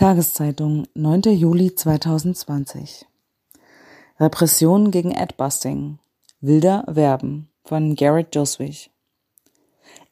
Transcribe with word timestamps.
Tageszeitung, 0.00 0.86
9. 0.94 1.24
Juli 1.24 1.74
2020. 1.74 3.04
Repression 4.18 4.90
gegen 4.90 5.14
Adbusting. 5.14 5.98
Wilder 6.40 6.84
Werben 6.86 7.50
von 7.64 7.96
Garrett 7.96 8.34
Joswig. 8.34 8.90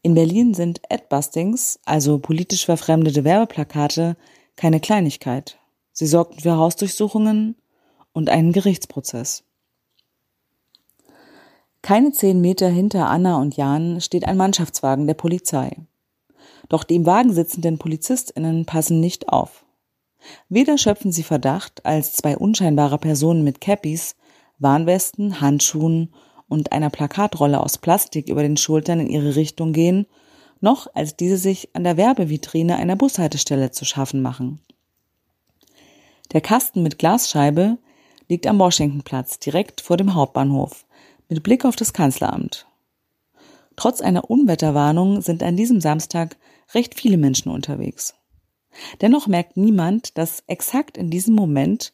In 0.03 0.13
Berlin 0.13 0.53
sind 0.53 0.83
Adbustings, 0.91 1.81
also 1.87 2.19
politisch 2.19 2.67
verfremdete 2.67 3.25
Werbeplakate, 3.25 4.19
keine 4.57 4.79
Kleinigkeit. 4.79 5.59
Sie 5.93 6.07
sorgten 6.07 6.41
für 6.41 6.59
Hausdurchsuchungen 6.59 7.57
und 8.13 8.29
einen 8.29 8.53
Gerichtsprozess. 8.53 9.43
Keine 11.81 12.13
zehn 12.13 12.43
Meter 12.43 12.69
hinter 12.69 13.09
Anna 13.09 13.41
und 13.41 13.57
Jan 13.57 14.03
steht 14.03 14.27
ein 14.27 14.37
Mannschaftswagen 14.37 15.07
der 15.07 15.15
Polizei. 15.15 15.79
Doch 16.69 16.85
die 16.85 16.97
im 16.97 17.07
Wagen 17.07 17.33
sitzenden 17.33 17.79
PolizistInnen 17.79 18.67
passen 18.67 19.01
nicht 19.01 19.31
auf. 19.31 19.65
Weder 20.49 20.79
schöpfen 20.79 21.13
sie 21.13 21.23
Verdacht, 21.23 21.85
als 21.85 22.13
zwei 22.13 22.37
unscheinbare 22.37 22.99
Personen 22.99 23.45
mit 23.45 23.61
Cappies, 23.61 24.17
Warnwesten, 24.59 25.41
Handschuhen 25.41 26.13
und 26.49 26.73
einer 26.73 26.91
Plakatrolle 26.91 27.61
aus 27.61 27.79
Plastik 27.79 28.29
über 28.29 28.43
den 28.43 28.57
Schultern 28.57 29.01
in 29.01 29.09
ihre 29.09 29.37
Richtung 29.37 29.73
gehen, 29.73 30.07
noch 30.61 30.89
als 30.95 31.17
diese 31.17 31.39
sich 31.39 31.71
an 31.75 31.85
der 31.85 31.97
Werbevitrine 31.97 32.77
einer 32.77 32.97
Bushaltestelle 32.97 33.71
zu 33.71 33.85
schaffen 33.85 34.23
machen. 34.23 34.61
Der 36.33 36.41
Kasten 36.41 36.83
mit 36.83 36.99
Glasscheibe 36.99 37.79
liegt 38.29 38.47
am 38.47 38.59
Washingtonplatz 38.59 39.39
direkt 39.39 39.81
vor 39.81 39.97
dem 39.97 40.15
Hauptbahnhof 40.15 40.85
mit 41.29 41.43
Blick 41.43 41.65
auf 41.65 41.77
das 41.77 41.93
Kanzleramt. 41.93 42.67
Trotz 43.77 44.01
einer 44.01 44.29
Unwetterwarnung 44.29 45.21
sind 45.21 45.43
an 45.43 45.57
diesem 45.57 45.81
Samstag 45.81 46.37
recht 46.75 46.95
viele 46.95 47.17
Menschen 47.17 47.51
unterwegs. 47.51 48.15
Dennoch 49.01 49.27
merkt 49.27 49.57
niemand, 49.57 50.17
dass 50.19 50.43
exakt 50.47 50.97
in 50.97 51.11
diesem 51.11 51.35
Moment 51.35 51.93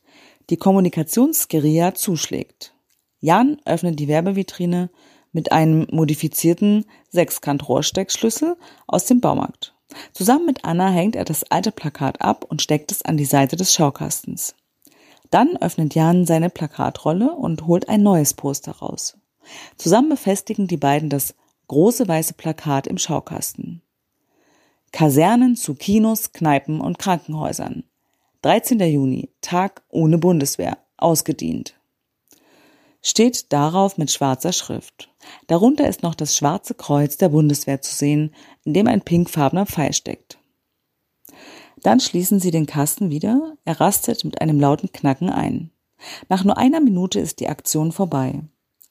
die 0.51 0.57
Kommunikationsguerilla 0.57 1.95
zuschlägt. 1.95 2.75
Jan 3.21 3.59
öffnet 3.65 3.99
die 3.99 4.09
Werbevitrine 4.09 4.91
mit 5.33 5.53
einem 5.53 5.87
modifizierten 5.91 6.85
Sechskant-Rohrsteckschlüssel 7.11 8.57
aus 8.87 9.07
dem 9.07 9.21
Baumarkt. 9.21 9.75
Zusammen 10.13 10.47
mit 10.47 10.65
Anna 10.65 10.91
hängt 10.91 11.17
er 11.17 11.25
das 11.25 11.45
alte 11.45 11.73
Plakat 11.73 12.21
ab 12.21 12.45
und 12.49 12.63
steckt 12.63 12.93
es 12.93 13.03
an 13.03 13.17
die 13.17 13.25
Seite 13.25 13.57
des 13.57 13.75
Schaukastens. 13.75 14.55
Dann 15.31 15.57
öffnet 15.57 15.95
Jan 15.95 16.27
seine 16.27 16.51
Plakatrolle 16.51 17.33
und 17.33 17.67
holt 17.67 17.89
ein 17.89 18.03
neues 18.03 18.35
Poster 18.35 18.73
raus. 18.73 19.17
Zusammen 19.77 20.11
befestigen 20.11 20.69
die 20.69 20.77
beiden 20.77 21.11
das 21.11 21.35
große 21.69 22.07
weiße 22.07 22.35
Plakat 22.35 22.87
im 22.87 22.99
Schaukasten. 22.99 23.83
Kasernen 24.95 25.57
zu 25.57 25.75
Kinos, 25.75 26.31
Kneipen 26.31 26.81
und 26.81 27.01
Krankenhäusern. 27.01 27.83
13. 28.43 28.79
Juni, 28.79 29.29
Tag 29.41 29.83
ohne 29.89 30.19
Bundeswehr, 30.19 30.79
ausgedient. 30.97 31.75
Steht 33.03 33.53
darauf 33.53 33.99
mit 33.99 34.13
schwarzer 34.13 34.53
Schrift. 34.53 35.11
Darunter 35.49 35.89
ist 35.89 36.05
noch 36.05 36.15
das 36.15 36.37
schwarze 36.37 36.75
Kreuz 36.75 37.17
der 37.17 37.31
Bundeswehr 37.31 37.83
zu 37.83 37.93
sehen, 37.93 38.37
in 38.63 38.73
dem 38.73 38.87
ein 38.87 39.01
pinkfarbener 39.01 39.67
Pfeil 39.67 39.95
steckt. 39.95 40.39
Dann 41.83 41.99
schließen 41.99 42.39
sie 42.39 42.53
den 42.53 42.67
Kasten 42.67 43.11
wieder, 43.11 43.57
er 43.65 43.81
rastet 43.81 44.25
mit 44.25 44.41
einem 44.41 44.61
lauten 44.61 44.93
Knacken 44.93 45.29
ein. 45.29 45.73
Nach 46.29 46.45
nur 46.45 46.57
einer 46.57 46.79
Minute 46.79 47.19
ist 47.19 47.41
die 47.41 47.49
Aktion 47.49 47.91
vorbei. 47.91 48.45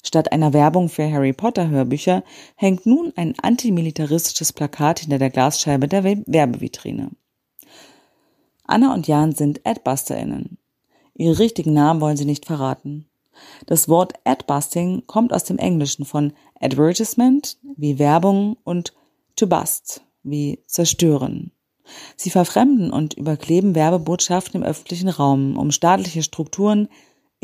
Statt 0.05 0.31
einer 0.31 0.53
Werbung 0.53 0.89
für 0.89 1.09
Harry 1.09 1.33
Potter 1.33 1.69
Hörbücher 1.69 2.23
hängt 2.55 2.85
nun 2.85 3.13
ein 3.15 3.35
antimilitaristisches 3.41 4.51
Plakat 4.51 4.99
hinter 4.99 5.17
der 5.17 5.29
Glasscheibe 5.29 5.87
der 5.87 6.03
Werbevitrine. 6.03 7.11
Anna 8.65 8.93
und 8.93 9.07
Jan 9.07 9.33
sind 9.33 9.65
AdbusterInnen. 9.65 10.58
Ihre 11.15 11.39
richtigen 11.39 11.73
Namen 11.73 12.02
wollen 12.02 12.17
sie 12.17 12.25
nicht 12.25 12.45
verraten. 12.45 13.08
Das 13.65 13.89
Wort 13.89 14.13
Adbusting 14.25 15.03
kommt 15.08 15.33
aus 15.33 15.43
dem 15.43 15.58
Englischen 15.58 16.05
von 16.05 16.33
Advertisement 16.59 17.58
wie 17.77 17.99
Werbung 17.99 18.58
und 18.63 18.93
to 19.36 19.47
bust 19.47 20.02
wie 20.23 20.59
zerstören. 20.67 21.52
Sie 22.15 22.30
verfremden 22.30 22.92
und 22.92 23.13
überkleben 23.15 23.75
Werbebotschaften 23.75 24.61
im 24.61 24.67
öffentlichen 24.67 25.09
Raum, 25.09 25.58
um 25.58 25.71
staatliche 25.71 26.23
Strukturen, 26.23 26.87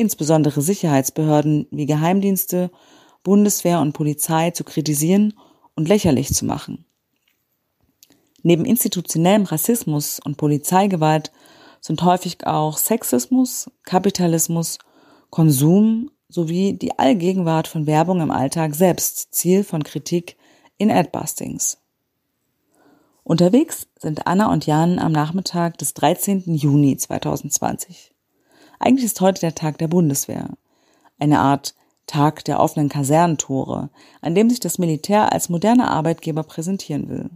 insbesondere 0.00 0.62
Sicherheitsbehörden 0.62 1.66
wie 1.70 1.86
Geheimdienste, 1.86 2.70
Bundeswehr 3.22 3.80
und 3.80 3.92
Polizei 3.92 4.50
zu 4.50 4.64
kritisieren 4.64 5.34
und 5.76 5.88
lächerlich 5.88 6.34
zu 6.34 6.46
machen. 6.46 6.86
Neben 8.42 8.64
institutionellem 8.64 9.44
Rassismus 9.44 10.18
und 10.18 10.38
Polizeigewalt 10.38 11.30
sind 11.82 12.02
häufig 12.02 12.46
auch 12.46 12.78
Sexismus, 12.78 13.70
Kapitalismus, 13.84 14.78
Konsum 15.28 16.10
sowie 16.28 16.72
die 16.72 16.98
Allgegenwart 16.98 17.68
von 17.68 17.86
Werbung 17.86 18.22
im 18.22 18.30
Alltag 18.30 18.74
selbst 18.74 19.34
Ziel 19.34 19.64
von 19.64 19.84
Kritik 19.84 20.36
in 20.78 20.90
Adbustings. 20.90 21.78
Unterwegs 23.22 23.86
sind 23.98 24.26
Anna 24.26 24.50
und 24.50 24.64
Jan 24.64 24.98
am 24.98 25.12
Nachmittag 25.12 25.76
des 25.76 25.92
13. 25.92 26.54
Juni 26.54 26.96
2020. 26.96 28.14
Eigentlich 28.82 29.04
ist 29.04 29.20
heute 29.20 29.42
der 29.42 29.54
Tag 29.54 29.76
der 29.76 29.88
Bundeswehr. 29.88 30.48
Eine 31.18 31.40
Art 31.40 31.74
Tag 32.06 32.44
der 32.46 32.58
offenen 32.58 32.88
Kasernentore, 32.88 33.90
an 34.22 34.34
dem 34.34 34.48
sich 34.48 34.58
das 34.58 34.78
Militär 34.78 35.32
als 35.32 35.50
moderner 35.50 35.90
Arbeitgeber 35.90 36.42
präsentieren 36.44 37.10
will. 37.10 37.30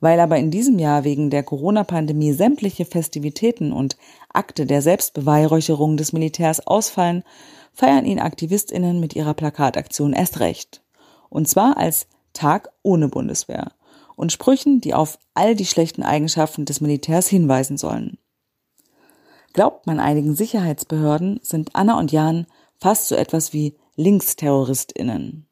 Weil 0.00 0.18
aber 0.18 0.38
in 0.38 0.50
diesem 0.50 0.78
Jahr 0.78 1.04
wegen 1.04 1.28
der 1.28 1.42
Corona-Pandemie 1.42 2.32
sämtliche 2.32 2.86
Festivitäten 2.86 3.70
und 3.70 3.98
Akte 4.32 4.64
der 4.64 4.80
Selbstbeweihräucherung 4.80 5.98
des 5.98 6.14
Militärs 6.14 6.66
ausfallen, 6.66 7.22
feiern 7.74 8.06
ihn 8.06 8.18
AktivistInnen 8.18 8.98
mit 8.98 9.14
ihrer 9.14 9.34
Plakataktion 9.34 10.14
erst 10.14 10.40
recht. 10.40 10.82
Und 11.28 11.48
zwar 11.48 11.76
als 11.76 12.06
Tag 12.32 12.70
ohne 12.82 13.08
Bundeswehr 13.08 13.72
und 14.16 14.32
Sprüchen, 14.32 14.80
die 14.80 14.94
auf 14.94 15.18
all 15.34 15.54
die 15.54 15.66
schlechten 15.66 16.02
Eigenschaften 16.02 16.64
des 16.64 16.80
Militärs 16.80 17.28
hinweisen 17.28 17.76
sollen. 17.76 18.16
Glaubt 19.56 19.86
man 19.86 20.00
einigen 20.00 20.34
Sicherheitsbehörden, 20.34 21.40
sind 21.42 21.74
Anna 21.74 21.98
und 21.98 22.12
Jan 22.12 22.46
fast 22.78 23.08
so 23.08 23.14
etwas 23.14 23.54
wie 23.54 23.74
Linksterroristinnen. 23.94 25.46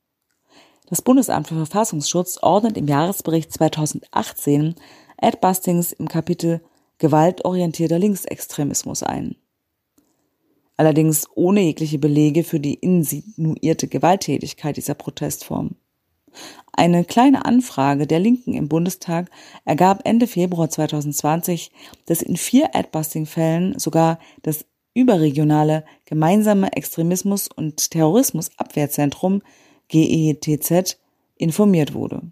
Das 0.91 1.01
Bundesamt 1.01 1.49
für 1.49 1.55
Verfassungsschutz 1.55 2.37
ordnet 2.43 2.77
im 2.77 2.87
Jahresbericht 2.87 3.51
2018 3.51 4.75
Adbustings 5.17 5.93
im 5.93 6.07
Kapitel 6.07 6.61
gewaltorientierter 6.99 7.99
Linksextremismus 7.99 9.03
ein. 9.03 9.37
Allerdings 10.77 11.27
ohne 11.35 11.63
jegliche 11.63 11.99
Belege 11.99 12.45
für 12.45 12.61
die 12.61 12.75
insinuierte 12.75 13.89
Gewalttätigkeit 13.89 14.77
dieser 14.77 14.93
Protestform. 14.93 15.77
Eine 16.73 17.05
kleine 17.05 17.45
Anfrage 17.45 18.07
der 18.07 18.19
Linken 18.19 18.55
im 18.55 18.69
Bundestag 18.69 19.31
ergab 19.65 20.01
Ende 20.05 20.27
Februar 20.27 20.69
2020, 20.69 21.71
dass 22.07 22.23
in 22.23 22.37
vier 22.37 22.75
Adbusting-Fällen 22.75 23.79
sogar 23.79 24.19
das 24.43 24.65
überregionale 24.95 25.85
gemeinsame 26.05 26.73
Extremismus- 26.73 27.49
und 27.49 27.91
Terrorismusabwehrzentrum 27.91 29.43
GETZ 29.89 30.99
informiert 31.37 31.95
wurde. 31.95 32.23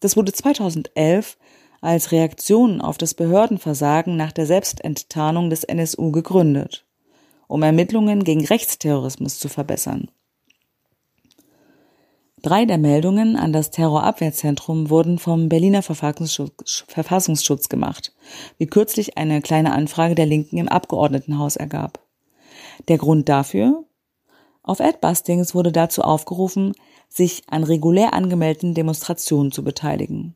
Das 0.00 0.16
wurde 0.16 0.32
2011 0.32 1.38
als 1.80 2.12
Reaktion 2.12 2.80
auf 2.80 2.98
das 2.98 3.14
Behördenversagen 3.14 4.16
nach 4.16 4.32
der 4.32 4.46
Selbstenttarnung 4.46 5.50
des 5.50 5.64
NSU 5.64 6.10
gegründet, 6.10 6.84
um 7.46 7.62
Ermittlungen 7.62 8.24
gegen 8.24 8.44
Rechtsterrorismus 8.44 9.38
zu 9.38 9.48
verbessern. 9.48 10.10
Drei 12.42 12.66
der 12.66 12.78
Meldungen 12.78 13.34
an 13.36 13.52
das 13.52 13.70
Terrorabwehrzentrum 13.70 14.90
wurden 14.90 15.18
vom 15.18 15.48
Berliner 15.48 15.82
Verfassungsschutz, 15.82 16.84
Verfassungsschutz 16.86 17.68
gemacht, 17.68 18.14
wie 18.58 18.66
kürzlich 18.66 19.16
eine 19.16 19.40
kleine 19.40 19.72
Anfrage 19.72 20.14
der 20.14 20.26
Linken 20.26 20.58
im 20.58 20.68
Abgeordnetenhaus 20.68 21.56
ergab. 21.56 22.00
Der 22.88 22.98
Grund 22.98 23.28
dafür? 23.28 23.84
Auf 24.62 24.80
Adbustings 24.80 25.54
wurde 25.54 25.72
dazu 25.72 26.02
aufgerufen, 26.02 26.74
sich 27.08 27.42
an 27.48 27.64
regulär 27.64 28.12
angemeldeten 28.12 28.74
Demonstrationen 28.74 29.50
zu 29.50 29.64
beteiligen. 29.64 30.34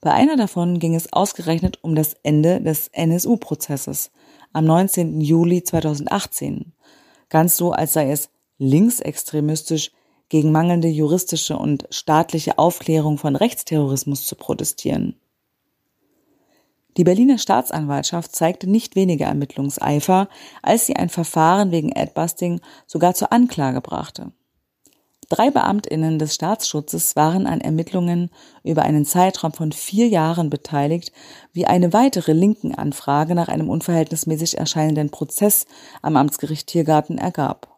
Bei 0.00 0.12
einer 0.12 0.36
davon 0.36 0.78
ging 0.78 0.94
es 0.94 1.12
ausgerechnet 1.12 1.78
um 1.82 1.94
das 1.94 2.14
Ende 2.22 2.60
des 2.60 2.88
NSU-Prozesses 2.88 4.10
am 4.52 4.64
19. 4.64 5.20
Juli 5.20 5.62
2018, 5.62 6.72
ganz 7.28 7.56
so, 7.56 7.72
als 7.72 7.92
sei 7.92 8.10
es 8.10 8.30
linksextremistisch 8.58 9.92
gegen 10.34 10.50
mangelnde 10.50 10.88
juristische 10.88 11.56
und 11.56 11.86
staatliche 11.90 12.58
Aufklärung 12.58 13.18
von 13.18 13.36
Rechtsterrorismus 13.36 14.26
zu 14.26 14.34
protestieren. 14.34 15.14
Die 16.96 17.04
Berliner 17.04 17.38
Staatsanwaltschaft 17.38 18.34
zeigte 18.34 18.68
nicht 18.68 18.96
weniger 18.96 19.26
Ermittlungseifer, 19.26 20.28
als 20.60 20.86
sie 20.86 20.96
ein 20.96 21.08
Verfahren 21.08 21.70
wegen 21.70 21.96
Adbusting 21.96 22.60
sogar 22.84 23.14
zur 23.14 23.32
Anklage 23.32 23.80
brachte. 23.80 24.32
Drei 25.28 25.52
Beamtinnen 25.52 26.18
des 26.18 26.34
Staatsschutzes 26.34 27.14
waren 27.14 27.46
an 27.46 27.60
Ermittlungen 27.60 28.28
über 28.64 28.82
einen 28.82 29.04
Zeitraum 29.04 29.52
von 29.52 29.70
vier 29.70 30.08
Jahren 30.08 30.50
beteiligt, 30.50 31.12
wie 31.52 31.66
eine 31.66 31.92
weitere 31.92 32.32
linken 32.32 32.74
Anfrage 32.74 33.36
nach 33.36 33.46
einem 33.46 33.68
unverhältnismäßig 33.70 34.58
erscheinenden 34.58 35.10
Prozess 35.10 35.66
am 36.02 36.16
Amtsgericht 36.16 36.66
Tiergarten 36.66 37.18
ergab. 37.18 37.68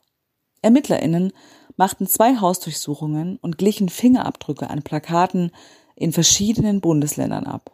Ermittlerinnen 0.63 1.35
machten 1.77 2.07
zwei 2.07 2.37
Hausdurchsuchungen 2.37 3.39
und 3.41 3.59
glichen 3.59 3.89
Fingerabdrücke 3.89 4.69
an 4.71 4.83
Plakaten 4.83 5.53
in 5.95 6.13
verschiedenen 6.13 6.81
Bundesländern 6.81 7.47
ab. 7.47 7.71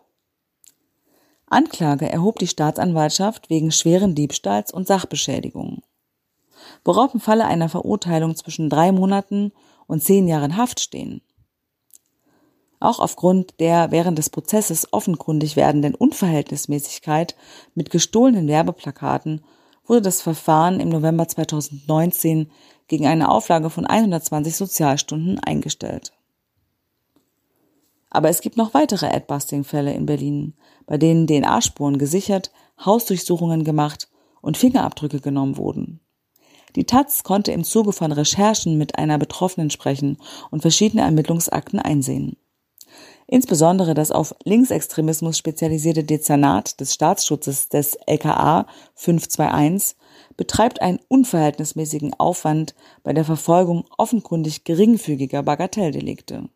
Anklage 1.47 2.11
erhob 2.11 2.39
die 2.39 2.47
Staatsanwaltschaft 2.47 3.51
wegen 3.51 3.73
schweren 3.73 4.15
Diebstahls 4.15 4.73
und 4.73 4.87
Sachbeschädigung. 4.87 5.83
Worauf 6.85 7.13
im 7.15 7.21
Falle 7.21 7.45
einer 7.45 7.69
Verurteilung 7.69 8.35
zwischen 8.37 8.71
drei 8.71 8.91
Monaten 8.93 9.53
und 9.87 10.03
zehn 10.03 10.29
Jahren 10.29 10.57
Haft 10.57 10.81
stehen. 10.81 11.21
Auch 12.81 12.99
aufgrund 12.99 13.61
der 13.61 13.91
während 13.91 14.19
des 14.19 14.31
Prozesses 14.31 14.93
offenkundig 14.93 15.55
werdenden 15.55 15.95
Unverhältnismäßigkeit 15.95 17.37
mit 17.75 17.91
gestohlenen 17.91 18.49
Werbeplakaten 18.49 19.45
wurde 19.87 20.03
das 20.03 20.21
Verfahren 20.21 20.81
im 20.81 20.89
November 20.89 21.29
2019 21.29 22.51
gegen 22.89 23.07
eine 23.07 23.31
Auflage 23.31 23.71
von 23.71 23.87
120 23.87 24.57
Sozialstunden 24.57 25.39
eingestellt. 25.39 26.13
Aber 28.11 28.29
es 28.29 28.43
gibt 28.43 28.57
noch 28.59 28.75
weitere 28.75 29.07
Adbusting-Fälle 29.07 29.95
in 29.95 30.05
Berlin, 30.05 30.55
bei 30.87 30.99
denen 30.99 31.27
DNA-Spuren 31.27 31.97
gesichert, 31.97 32.53
Hausdurchsuchungen 32.85 33.65
gemacht 33.65 34.09
und 34.43 34.59
Fingerabdrücke 34.59 35.21
genommen 35.21 35.57
wurden. 35.57 36.01
Die 36.77 36.85
Taz 36.85 37.23
konnte 37.23 37.53
im 37.53 37.65
Zuge 37.65 37.93
von 37.93 38.13
Recherchen 38.13 38.79
mit 38.79 38.99
einer 38.99 39.19
Betroffenen 39.19 39.71
sprechen 39.71 40.19
und 40.51 40.61
verschiedene 40.61 41.03
Ermittlungsakten 41.03 41.79
einsehen. 41.79 42.37
Insbesondere 43.33 43.95
das 43.95 44.11
auf 44.11 44.35
Linksextremismus 44.45 45.39
spezialisierte 45.39 46.05
Dezernat 46.05 46.79
des 46.79 46.93
Staatsschutzes 46.93 47.71
des 47.71 47.97
LKA 48.07 48.67
521 48.95 49.97
betreibt 50.37 50.83
einen 50.83 51.01
unverhältnismäßigen 51.09 52.13
Aufwand 52.13 52.75
bei 53.03 53.15
der 53.15 53.25
Verfolgung 53.25 53.87
offenkundig 53.97 54.65
geringfügiger 54.65 55.43
Bagatelldelikte. 55.43 56.51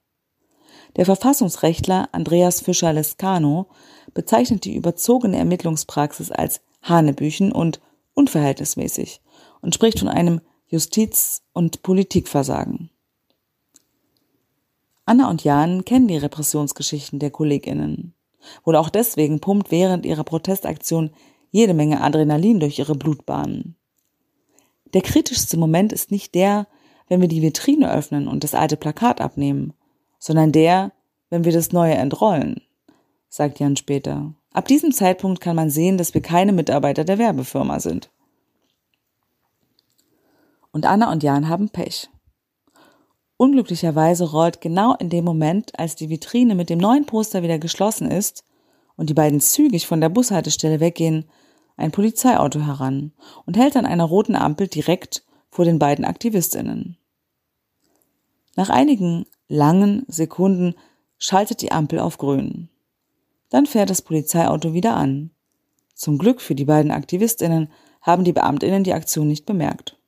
Der 0.96 1.06
Verfassungsrechtler 1.06 2.10
Andreas 2.12 2.60
Fischer-Lescano 2.60 3.68
bezeichnet 4.12 4.66
die 4.66 4.76
überzogene 4.76 5.38
Ermittlungspraxis 5.38 6.30
als 6.30 6.60
Hanebüchen 6.82 7.52
und 7.52 7.80
unverhältnismäßig 8.12 9.22
und 9.62 9.74
spricht 9.74 10.00
von 10.00 10.08
einem 10.08 10.42
Justiz- 10.66 11.40
und 11.54 11.82
Politikversagen. 11.82 12.90
Anna 15.06 15.30
und 15.30 15.44
Jan 15.44 15.84
kennen 15.84 16.08
die 16.08 16.16
Repressionsgeschichten 16.16 17.20
der 17.20 17.30
KollegInnen. 17.30 18.12
Wohl 18.64 18.76
auch 18.76 18.90
deswegen 18.90 19.40
pumpt 19.40 19.70
während 19.70 20.04
ihrer 20.04 20.24
Protestaktion 20.24 21.10
jede 21.50 21.74
Menge 21.74 22.00
Adrenalin 22.00 22.60
durch 22.60 22.78
ihre 22.78 22.96
Blutbahnen. 22.96 23.76
Der 24.94 25.02
kritischste 25.02 25.56
Moment 25.56 25.92
ist 25.92 26.10
nicht 26.10 26.34
der, 26.34 26.66
wenn 27.08 27.20
wir 27.20 27.28
die 27.28 27.40
Vitrine 27.42 27.92
öffnen 27.92 28.26
und 28.26 28.42
das 28.42 28.54
alte 28.54 28.76
Plakat 28.76 29.20
abnehmen, 29.20 29.72
sondern 30.18 30.50
der, 30.50 30.92
wenn 31.30 31.44
wir 31.44 31.52
das 31.52 31.72
neue 31.72 31.94
entrollen, 31.94 32.60
sagt 33.28 33.60
Jan 33.60 33.76
später. 33.76 34.34
Ab 34.52 34.66
diesem 34.66 34.90
Zeitpunkt 34.90 35.40
kann 35.40 35.54
man 35.54 35.70
sehen, 35.70 35.98
dass 35.98 36.14
wir 36.14 36.22
keine 36.22 36.52
Mitarbeiter 36.52 37.04
der 37.04 37.18
Werbefirma 37.18 37.78
sind. 37.78 38.10
Und 40.72 40.84
Anna 40.84 41.12
und 41.12 41.22
Jan 41.22 41.48
haben 41.48 41.68
Pech. 41.68 42.08
Unglücklicherweise 43.38 44.30
rollt 44.30 44.60
genau 44.60 44.94
in 44.94 45.10
dem 45.10 45.24
Moment, 45.24 45.78
als 45.78 45.94
die 45.94 46.08
Vitrine 46.08 46.54
mit 46.54 46.70
dem 46.70 46.78
neuen 46.78 47.04
Poster 47.04 47.42
wieder 47.42 47.58
geschlossen 47.58 48.10
ist 48.10 48.44
und 48.96 49.10
die 49.10 49.14
beiden 49.14 49.40
zügig 49.40 49.86
von 49.86 50.00
der 50.00 50.08
Bushaltestelle 50.08 50.80
weggehen, 50.80 51.26
ein 51.76 51.92
Polizeiauto 51.92 52.60
heran 52.60 53.12
und 53.44 53.58
hält 53.58 53.76
an 53.76 53.84
einer 53.84 54.04
roten 54.04 54.34
Ampel 54.34 54.68
direkt 54.68 55.24
vor 55.50 55.66
den 55.66 55.78
beiden 55.78 56.06
Aktivistinnen. 56.06 56.96
Nach 58.56 58.70
einigen 58.70 59.26
langen 59.48 60.04
Sekunden 60.08 60.74
schaltet 61.18 61.60
die 61.60 61.72
Ampel 61.72 61.98
auf 61.98 62.16
grün. 62.16 62.70
Dann 63.50 63.66
fährt 63.66 63.90
das 63.90 64.00
Polizeiauto 64.00 64.72
wieder 64.72 64.96
an. 64.96 65.30
Zum 65.94 66.16
Glück 66.16 66.40
für 66.40 66.54
die 66.54 66.64
beiden 66.64 66.90
Aktivistinnen 66.90 67.70
haben 68.00 68.24
die 68.24 68.32
Beamtinnen 68.32 68.84
die 68.84 68.94
Aktion 68.94 69.28
nicht 69.28 69.44
bemerkt. 69.44 69.98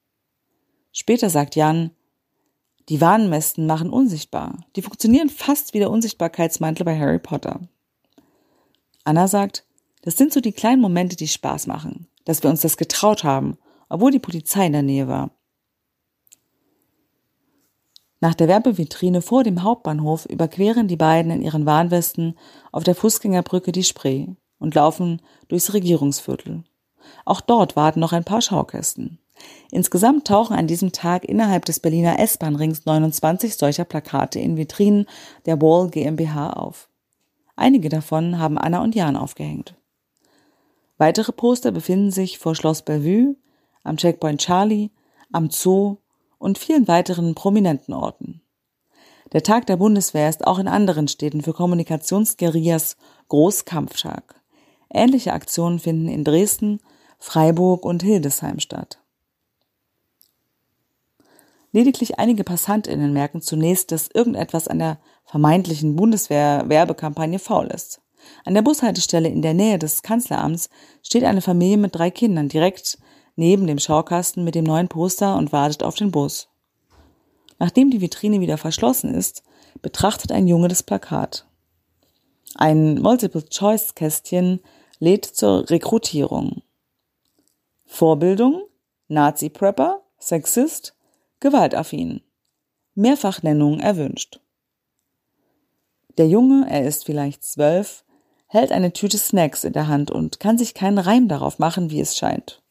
Später 0.92 1.28
sagt 1.28 1.56
Jan, 1.56 1.90
die 2.88 3.00
Warnmästen 3.00 3.66
machen 3.66 3.90
unsichtbar. 3.90 4.64
Die 4.76 4.82
funktionieren 4.82 5.28
fast 5.28 5.74
wie 5.74 5.78
der 5.78 5.90
Unsichtbarkeitsmantel 5.90 6.84
bei 6.84 6.98
Harry 6.98 7.18
Potter. 7.18 7.60
Anna 9.04 9.28
sagt, 9.28 9.64
das 10.02 10.16
sind 10.16 10.32
so 10.32 10.40
die 10.40 10.52
kleinen 10.52 10.80
Momente, 10.80 11.16
die 11.16 11.28
Spaß 11.28 11.66
machen, 11.66 12.08
dass 12.24 12.42
wir 12.42 12.50
uns 12.50 12.60
das 12.60 12.76
getraut 12.76 13.24
haben, 13.24 13.58
obwohl 13.88 14.10
die 14.10 14.18
Polizei 14.18 14.66
in 14.66 14.72
der 14.72 14.82
Nähe 14.82 15.08
war. 15.08 15.30
Nach 18.20 18.34
der 18.34 18.48
Werbevitrine 18.48 19.22
vor 19.22 19.44
dem 19.44 19.62
Hauptbahnhof 19.62 20.26
überqueren 20.26 20.88
die 20.88 20.96
beiden 20.96 21.30
in 21.30 21.42
ihren 21.42 21.66
Warnwesten 21.66 22.36
auf 22.72 22.84
der 22.84 22.94
Fußgängerbrücke 22.94 23.70
die 23.70 23.84
Spree 23.84 24.26
und 24.58 24.74
laufen 24.74 25.22
durchs 25.46 25.72
Regierungsviertel. 25.72 26.64
Auch 27.24 27.40
dort 27.40 27.76
warten 27.76 28.00
noch 28.00 28.12
ein 28.12 28.24
paar 28.24 28.42
Schaukästen. 28.42 29.18
Insgesamt 29.70 30.26
tauchen 30.26 30.56
an 30.56 30.66
diesem 30.66 30.92
Tag 30.92 31.24
innerhalb 31.24 31.64
des 31.64 31.80
Berliner 31.80 32.18
S-Bahn-Rings 32.18 32.86
29 32.86 33.56
solcher 33.56 33.84
Plakate 33.84 34.38
in 34.40 34.56
Vitrinen 34.56 35.06
der 35.46 35.60
Wall 35.60 35.90
GmbH 35.90 36.50
auf. 36.50 36.88
Einige 37.56 37.88
davon 37.88 38.38
haben 38.38 38.56
Anna 38.56 38.82
und 38.82 38.94
Jan 38.94 39.16
aufgehängt. 39.16 39.74
Weitere 40.96 41.32
Poster 41.32 41.70
befinden 41.70 42.10
sich 42.10 42.38
vor 42.38 42.54
Schloss 42.54 42.82
Bellevue, 42.82 43.36
am 43.84 43.96
Checkpoint 43.96 44.40
Charlie, 44.40 44.90
am 45.32 45.50
Zoo 45.50 45.98
und 46.38 46.58
vielen 46.58 46.88
weiteren 46.88 47.34
prominenten 47.34 47.94
Orten. 47.94 48.40
Der 49.32 49.42
Tag 49.42 49.66
der 49.66 49.76
Bundeswehr 49.76 50.28
ist 50.28 50.46
auch 50.46 50.58
in 50.58 50.68
anderen 50.68 51.06
Städten 51.06 51.42
für 51.42 51.52
Kommunikationsguerillas 51.52 52.96
großkampfstark. 53.28 54.40
Ähnliche 54.90 55.34
Aktionen 55.34 55.78
finden 55.78 56.08
in 56.08 56.24
Dresden, 56.24 56.80
Freiburg 57.18 57.84
und 57.84 58.02
Hildesheim 58.02 58.58
statt. 58.58 58.98
Lediglich 61.72 62.18
einige 62.18 62.44
PassantInnen 62.44 63.12
merken 63.12 63.42
zunächst, 63.42 63.92
dass 63.92 64.08
irgendetwas 64.08 64.68
an 64.68 64.78
der 64.78 64.98
vermeintlichen 65.24 65.96
Bundeswehr-Werbekampagne 65.96 67.38
faul 67.38 67.66
ist. 67.66 68.00
An 68.44 68.54
der 68.54 68.62
Bushaltestelle 68.62 69.28
in 69.28 69.42
der 69.42 69.54
Nähe 69.54 69.78
des 69.78 70.02
Kanzleramts 70.02 70.70
steht 71.02 71.24
eine 71.24 71.42
Familie 71.42 71.76
mit 71.76 71.94
drei 71.94 72.10
Kindern 72.10 72.48
direkt 72.48 72.98
neben 73.36 73.66
dem 73.66 73.78
Schaukasten 73.78 74.44
mit 74.44 74.54
dem 74.54 74.64
neuen 74.64 74.88
Poster 74.88 75.36
und 75.36 75.52
wartet 75.52 75.82
auf 75.82 75.94
den 75.94 76.10
Bus. 76.10 76.48
Nachdem 77.58 77.90
die 77.90 78.00
Vitrine 78.00 78.40
wieder 78.40 78.58
verschlossen 78.58 79.14
ist, 79.14 79.42
betrachtet 79.82 80.32
ein 80.32 80.48
Junge 80.48 80.68
das 80.68 80.82
Plakat. 80.82 81.46
Ein 82.54 83.00
Multiple-Choice-Kästchen 83.00 84.60
lädt 84.98 85.24
zur 85.24 85.68
Rekrutierung. 85.70 86.62
Vorbildung, 87.86 88.62
Nazi-Prepper, 89.08 90.02
Sexist, 90.18 90.94
gewaltaffin. 91.40 92.22
Mehrfachnennung 92.94 93.80
erwünscht. 93.80 94.40
Der 96.16 96.26
Junge, 96.26 96.66
er 96.68 96.84
ist 96.84 97.04
vielleicht 97.04 97.44
zwölf, 97.44 98.04
hält 98.48 98.72
eine 98.72 98.92
Tüte 98.92 99.18
Snacks 99.18 99.62
in 99.62 99.72
der 99.72 99.86
Hand 99.86 100.10
und 100.10 100.40
kann 100.40 100.58
sich 100.58 100.74
keinen 100.74 100.98
Reim 100.98 101.28
darauf 101.28 101.58
machen, 101.58 101.90
wie 101.90 102.00
es 102.00 102.16
scheint. 102.16 102.62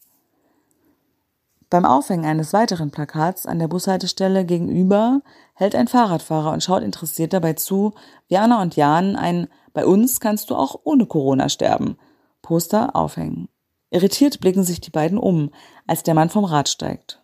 Beim 1.69 1.85
Aufhängen 1.85 2.25
eines 2.25 2.53
weiteren 2.53 2.91
Plakats 2.91 3.45
an 3.45 3.59
der 3.59 3.67
Bushaltestelle 3.67 4.45
gegenüber 4.45 5.21
hält 5.53 5.75
ein 5.75 5.87
Fahrradfahrer 5.87 6.53
und 6.53 6.63
schaut 6.63 6.81
interessiert 6.81 7.33
dabei 7.33 7.53
zu, 7.53 7.93
wie 8.27 8.37
Anna 8.37 8.61
und 8.61 8.75
Jan 8.75 9.15
ein 9.15 9.47
Bei 9.73 9.85
uns 9.85 10.19
kannst 10.19 10.49
du 10.49 10.55
auch 10.55 10.79
ohne 10.83 11.05
Corona 11.05 11.49
sterben 11.49 11.97
Poster 12.41 12.95
aufhängen. 12.95 13.49
Irritiert 13.89 14.39
blicken 14.39 14.63
sich 14.63 14.79
die 14.79 14.89
beiden 14.89 15.17
um, 15.17 15.51
als 15.85 16.03
der 16.03 16.13
Mann 16.13 16.29
vom 16.29 16.45
Rad 16.45 16.69
steigt. 16.69 17.21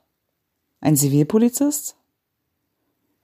Ein 0.84 0.98
Zivilpolizist? 0.98 1.96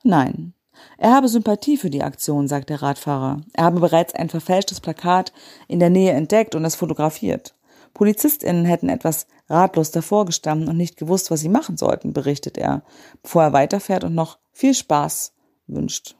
Nein. 0.05 0.53
Er 0.97 1.13
habe 1.13 1.27
Sympathie 1.27 1.75
für 1.75 1.89
die 1.89 2.03
Aktion, 2.03 2.47
sagt 2.47 2.69
der 2.69 2.81
Radfahrer. 2.81 3.41
Er 3.51 3.65
habe 3.65 3.81
bereits 3.81 4.15
ein 4.15 4.29
verfälschtes 4.29 4.79
Plakat 4.79 5.33
in 5.67 5.81
der 5.81 5.89
Nähe 5.89 6.13
entdeckt 6.13 6.55
und 6.55 6.63
es 6.63 6.77
fotografiert. 6.77 7.55
PolizistInnen 7.93 8.63
hätten 8.63 8.87
etwas 8.87 9.27
ratlos 9.49 9.91
davor 9.91 10.25
gestanden 10.25 10.69
und 10.69 10.77
nicht 10.77 10.95
gewusst, 10.95 11.31
was 11.31 11.41
sie 11.41 11.49
machen 11.49 11.75
sollten, 11.75 12.13
berichtet 12.13 12.57
er, 12.57 12.81
bevor 13.23 13.43
er 13.43 13.51
weiterfährt 13.51 14.05
und 14.05 14.15
noch 14.15 14.39
viel 14.53 14.73
Spaß 14.73 15.33
wünscht. 15.67 16.15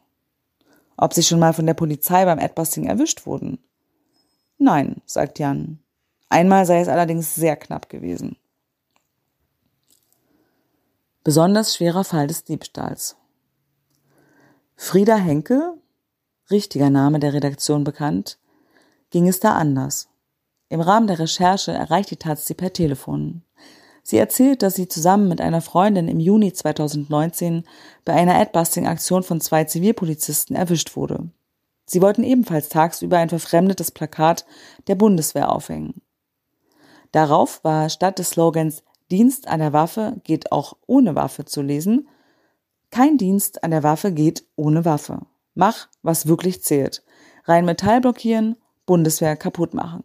Ob 0.98 1.14
sie 1.14 1.24
schon 1.24 1.40
mal 1.40 1.54
von 1.54 1.66
der 1.66 1.74
Polizei 1.74 2.26
beim 2.26 2.40
Adbusting 2.40 2.86
erwischt 2.86 3.26
wurden? 3.26 3.60
Nein, 4.58 5.02
sagt 5.06 5.40
Jan. 5.40 5.80
Einmal 6.28 6.66
sei 6.66 6.82
es 6.82 6.90
allerdings 6.90 7.34
sehr 7.34 7.56
knapp 7.56 7.88
gewesen. 7.88 8.36
Besonders 11.24 11.76
schwerer 11.76 12.06
Fall 12.06 12.28
des 12.28 12.46
Diebstahls. 12.46 13.18
Frieda 14.78 15.18
Henkel, 15.18 15.74
richtiger 16.50 16.90
Name 16.90 17.20
der 17.20 17.34
Redaktion 17.34 17.84
bekannt, 17.84 18.40
ging 19.10 19.28
es 19.28 19.42
da 19.42 19.56
anders. 19.56 20.08
Im 20.70 20.80
Rahmen 20.80 21.08
der 21.08 21.20
Recherche 21.20 21.74
erreicht 21.74 22.12
die 22.12 22.16
Taz 22.16 22.46
sie 22.46 22.54
per 22.54 22.72
Telefon. 22.72 23.44
Sie 24.02 24.18
erzählt, 24.18 24.62
dass 24.64 24.76
sie 24.76 24.88
zusammen 24.88 25.28
mit 25.28 25.42
einer 25.42 25.62
Freundin 25.62 26.08
im 26.08 26.22
Juni 26.22 26.54
2019 26.54 27.66
bei 28.06 28.14
einer 28.14 28.36
Adbusting-Aktion 28.40 29.24
von 29.24 29.42
zwei 29.42 29.66
Zivilpolizisten 29.66 30.56
erwischt 30.56 30.96
wurde. 30.96 31.30
Sie 31.86 32.02
wollten 32.02 32.24
ebenfalls 32.24 32.70
tagsüber 32.70 33.18
ein 33.18 33.30
verfremdetes 33.30 33.92
Plakat 33.92 34.46
der 34.88 34.96
Bundeswehr 34.96 35.52
aufhängen. 35.52 36.02
Darauf 37.12 37.64
war 37.64 37.90
statt 37.90 38.20
des 38.20 38.30
Slogans 38.30 38.84
Dienst 39.12 39.48
an 39.48 39.60
der 39.60 39.74
Waffe 39.74 40.18
geht 40.24 40.52
auch 40.52 40.78
ohne 40.86 41.16
Waffe 41.16 41.46
zu 41.46 41.62
lesen, 41.62 42.08
kein 42.92 43.18
Dienst 43.18 43.64
an 43.64 43.72
der 43.72 43.84
Waffe 43.84 44.12
geht 44.12 44.46
ohne 44.56 44.86
Waffe. 44.86 45.26
Mach, 45.54 45.88
was 46.02 46.28
wirklich 46.28 46.64
zählt. 46.64 47.04
Rein 47.46 47.66
Metall 47.66 48.02
blockieren, 48.02 48.56
Bundeswehr 48.86 49.36
kaputt 49.36 49.74
machen. 49.74 50.04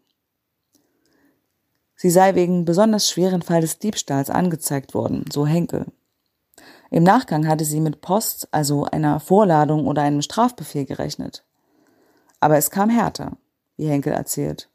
Sie 1.96 2.10
sei 2.10 2.34
wegen 2.34 2.64
besonders 2.64 3.08
schweren 3.08 3.42
Fall 3.42 3.60
des 3.60 3.78
Diebstahls 3.78 4.28
angezeigt 4.28 4.94
worden, 4.94 5.24
so 5.32 5.46
Henkel. 5.46 5.86
Im 6.90 7.02
Nachgang 7.02 7.48
hatte 7.48 7.64
sie 7.64 7.80
mit 7.80 8.00
Post, 8.00 8.48
also 8.52 8.84
einer 8.84 9.20
Vorladung 9.20 9.86
oder 9.86 10.02
einem 10.02 10.22
Strafbefehl 10.22 10.84
gerechnet. 10.84 11.44
Aber 12.40 12.56
es 12.56 12.70
kam 12.70 12.90
härter, 12.90 13.38
wie 13.76 13.88
Henkel 13.88 14.12
erzählt. 14.12 14.68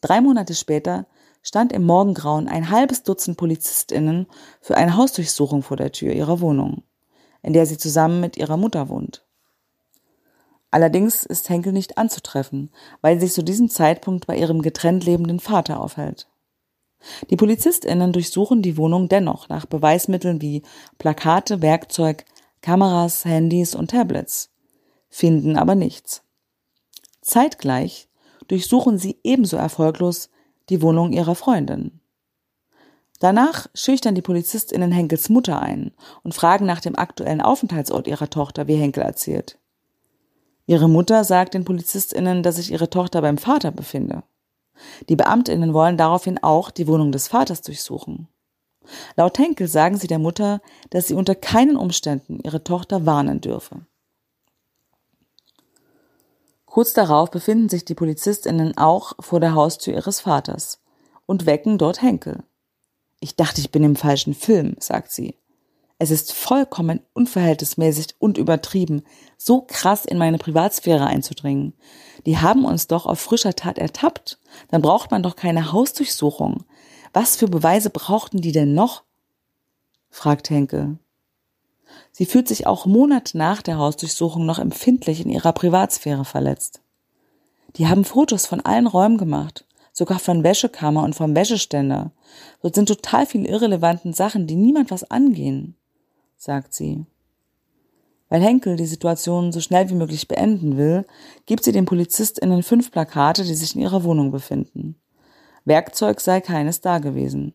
Drei 0.00 0.20
Monate 0.20 0.54
später 0.54 1.06
stand 1.42 1.72
im 1.72 1.84
Morgengrauen 1.84 2.48
ein 2.48 2.70
halbes 2.70 3.02
Dutzend 3.02 3.36
PolizistInnen 3.36 4.26
für 4.60 4.76
eine 4.76 4.96
Hausdurchsuchung 4.96 5.62
vor 5.62 5.76
der 5.76 5.92
Tür 5.92 6.12
ihrer 6.12 6.40
Wohnung, 6.40 6.82
in 7.42 7.52
der 7.52 7.66
sie 7.66 7.76
zusammen 7.76 8.20
mit 8.20 8.36
ihrer 8.36 8.56
Mutter 8.56 8.88
wohnt. 8.88 9.24
Allerdings 10.70 11.24
ist 11.24 11.50
Henkel 11.50 11.72
nicht 11.72 11.98
anzutreffen, 11.98 12.70
weil 13.02 13.20
sie 13.20 13.26
sich 13.26 13.34
zu 13.34 13.42
diesem 13.42 13.68
Zeitpunkt 13.68 14.26
bei 14.26 14.38
ihrem 14.38 14.62
getrennt 14.62 15.04
lebenden 15.04 15.38
Vater 15.38 15.80
aufhält. 15.80 16.28
Die 17.28 17.36
PolizistInnen 17.36 18.12
durchsuchen 18.12 18.62
die 18.62 18.76
Wohnung 18.76 19.08
dennoch 19.08 19.48
nach 19.48 19.66
Beweismitteln 19.66 20.40
wie 20.40 20.62
Plakate, 20.98 21.60
Werkzeug, 21.60 22.24
Kameras, 22.62 23.24
Handys 23.24 23.74
und 23.74 23.90
Tablets, 23.90 24.50
finden 25.10 25.56
aber 25.56 25.74
nichts. 25.74 26.22
Zeitgleich 27.20 28.08
durchsuchen 28.48 28.98
sie 28.98 29.18
ebenso 29.24 29.56
erfolglos 29.56 30.30
die 30.68 30.82
Wohnung 30.82 31.12
ihrer 31.12 31.34
Freundin. 31.34 32.00
Danach 33.20 33.68
schüchtern 33.74 34.16
die 34.16 34.22
PolizistInnen 34.22 34.90
Henkels 34.90 35.28
Mutter 35.28 35.62
ein 35.62 35.92
und 36.24 36.34
fragen 36.34 36.66
nach 36.66 36.80
dem 36.80 36.98
aktuellen 36.98 37.40
Aufenthaltsort 37.40 38.08
ihrer 38.08 38.28
Tochter, 38.28 38.66
wie 38.66 38.74
Henkel 38.74 39.04
erzählt. 39.04 39.58
Ihre 40.66 40.88
Mutter 40.88 41.22
sagt 41.22 41.54
den 41.54 41.64
PolizistInnen, 41.64 42.42
dass 42.42 42.56
sich 42.56 42.72
ihre 42.72 42.90
Tochter 42.90 43.20
beim 43.20 43.38
Vater 43.38 43.70
befinde. 43.70 44.24
Die 45.08 45.16
Beamtinnen 45.16 45.74
wollen 45.74 45.96
daraufhin 45.96 46.42
auch 46.42 46.70
die 46.70 46.86
Wohnung 46.88 47.12
des 47.12 47.28
Vaters 47.28 47.62
durchsuchen. 47.62 48.28
Laut 49.16 49.38
Henkel 49.38 49.68
sagen 49.68 49.96
sie 49.96 50.08
der 50.08 50.18
Mutter, 50.18 50.60
dass 50.90 51.06
sie 51.06 51.14
unter 51.14 51.34
keinen 51.34 51.76
Umständen 51.76 52.40
ihre 52.42 52.64
Tochter 52.64 53.06
warnen 53.06 53.40
dürfe. 53.40 53.86
Kurz 56.72 56.94
darauf 56.94 57.30
befinden 57.30 57.68
sich 57.68 57.84
die 57.84 57.94
Polizistinnen 57.94 58.78
auch 58.78 59.12
vor 59.20 59.40
der 59.40 59.54
Haustür 59.54 59.92
ihres 59.92 60.20
Vaters 60.20 60.80
und 61.26 61.44
wecken 61.44 61.76
dort 61.76 62.00
Henkel. 62.00 62.44
Ich 63.20 63.36
dachte, 63.36 63.60
ich 63.60 63.70
bin 63.70 63.84
im 63.84 63.94
falschen 63.94 64.32
Film, 64.32 64.76
sagt 64.78 65.12
sie. 65.12 65.36
Es 65.98 66.10
ist 66.10 66.32
vollkommen 66.32 67.00
unverhältnismäßig 67.12 68.14
und 68.18 68.38
übertrieben, 68.38 69.02
so 69.36 69.60
krass 69.60 70.06
in 70.06 70.16
meine 70.16 70.38
Privatsphäre 70.38 71.06
einzudringen. 71.06 71.74
Die 72.24 72.38
haben 72.38 72.64
uns 72.64 72.86
doch 72.86 73.04
auf 73.04 73.20
frischer 73.20 73.54
Tat 73.54 73.76
ertappt. 73.76 74.38
Dann 74.70 74.80
braucht 74.80 75.10
man 75.10 75.22
doch 75.22 75.36
keine 75.36 75.72
Hausdurchsuchung. 75.72 76.64
Was 77.12 77.36
für 77.36 77.48
Beweise 77.48 77.90
brauchten 77.90 78.40
die 78.40 78.52
denn 78.52 78.72
noch? 78.72 79.02
fragt 80.08 80.48
Henkel. 80.48 80.96
Sie 82.12 82.26
fühlt 82.26 82.48
sich 82.48 82.66
auch 82.66 82.86
Monate 82.86 83.36
nach 83.38 83.62
der 83.62 83.78
Hausdurchsuchung 83.78 84.44
noch 84.44 84.58
empfindlich 84.58 85.20
in 85.20 85.30
ihrer 85.30 85.52
Privatsphäre 85.52 86.24
verletzt. 86.24 86.80
Die 87.76 87.88
haben 87.88 88.04
Fotos 88.04 88.46
von 88.46 88.60
allen 88.60 88.86
Räumen 88.86 89.18
gemacht, 89.18 89.64
sogar 89.92 90.18
von 90.18 90.44
Wäschekammer 90.44 91.02
und 91.02 91.14
vom 91.14 91.34
Wäscheständer. 91.34 92.12
Dort 92.60 92.74
sind 92.74 92.86
total 92.86 93.26
viele 93.26 93.48
irrelevanten 93.48 94.12
Sachen, 94.12 94.46
die 94.46 94.56
niemand 94.56 94.90
was 94.90 95.10
angehen, 95.10 95.76
sagt 96.36 96.74
sie. 96.74 97.06
Weil 98.28 98.42
Henkel 98.42 98.76
die 98.76 98.86
Situation 98.86 99.52
so 99.52 99.60
schnell 99.60 99.90
wie 99.90 99.94
möglich 99.94 100.28
beenden 100.28 100.78
will, 100.78 101.04
gibt 101.44 101.64
sie 101.64 101.72
den 101.72 101.84
PolizistInnen 101.84 102.62
fünf 102.62 102.90
Plakate, 102.90 103.44
die 103.44 103.54
sich 103.54 103.74
in 103.74 103.82
ihrer 103.82 104.04
Wohnung 104.04 104.30
befinden. 104.30 104.96
Werkzeug 105.64 106.20
sei 106.20 106.40
keines 106.40 106.80
da 106.80 106.98
gewesen. 106.98 107.54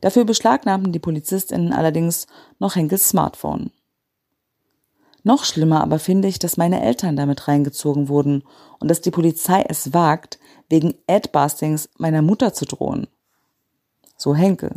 Dafür 0.00 0.24
beschlagnahmen 0.24 0.92
die 0.92 0.98
PolizistInnen 0.98 1.72
allerdings 1.72 2.26
noch 2.58 2.76
Henkels 2.76 3.08
Smartphone. 3.08 3.70
Noch 5.26 5.44
schlimmer 5.44 5.80
aber 5.80 5.98
finde 5.98 6.28
ich, 6.28 6.38
dass 6.38 6.56
meine 6.56 6.80
Eltern 6.80 7.16
damit 7.16 7.48
reingezogen 7.48 8.08
wurden 8.08 8.44
und 8.78 8.86
dass 8.86 9.00
die 9.00 9.10
Polizei 9.10 9.64
es 9.68 9.92
wagt, 9.92 10.38
wegen 10.68 10.94
Adbustings 11.08 11.88
meiner 11.98 12.22
Mutter 12.22 12.54
zu 12.54 12.64
drohen. 12.64 13.08
So 14.16 14.36
Henkel. 14.36 14.76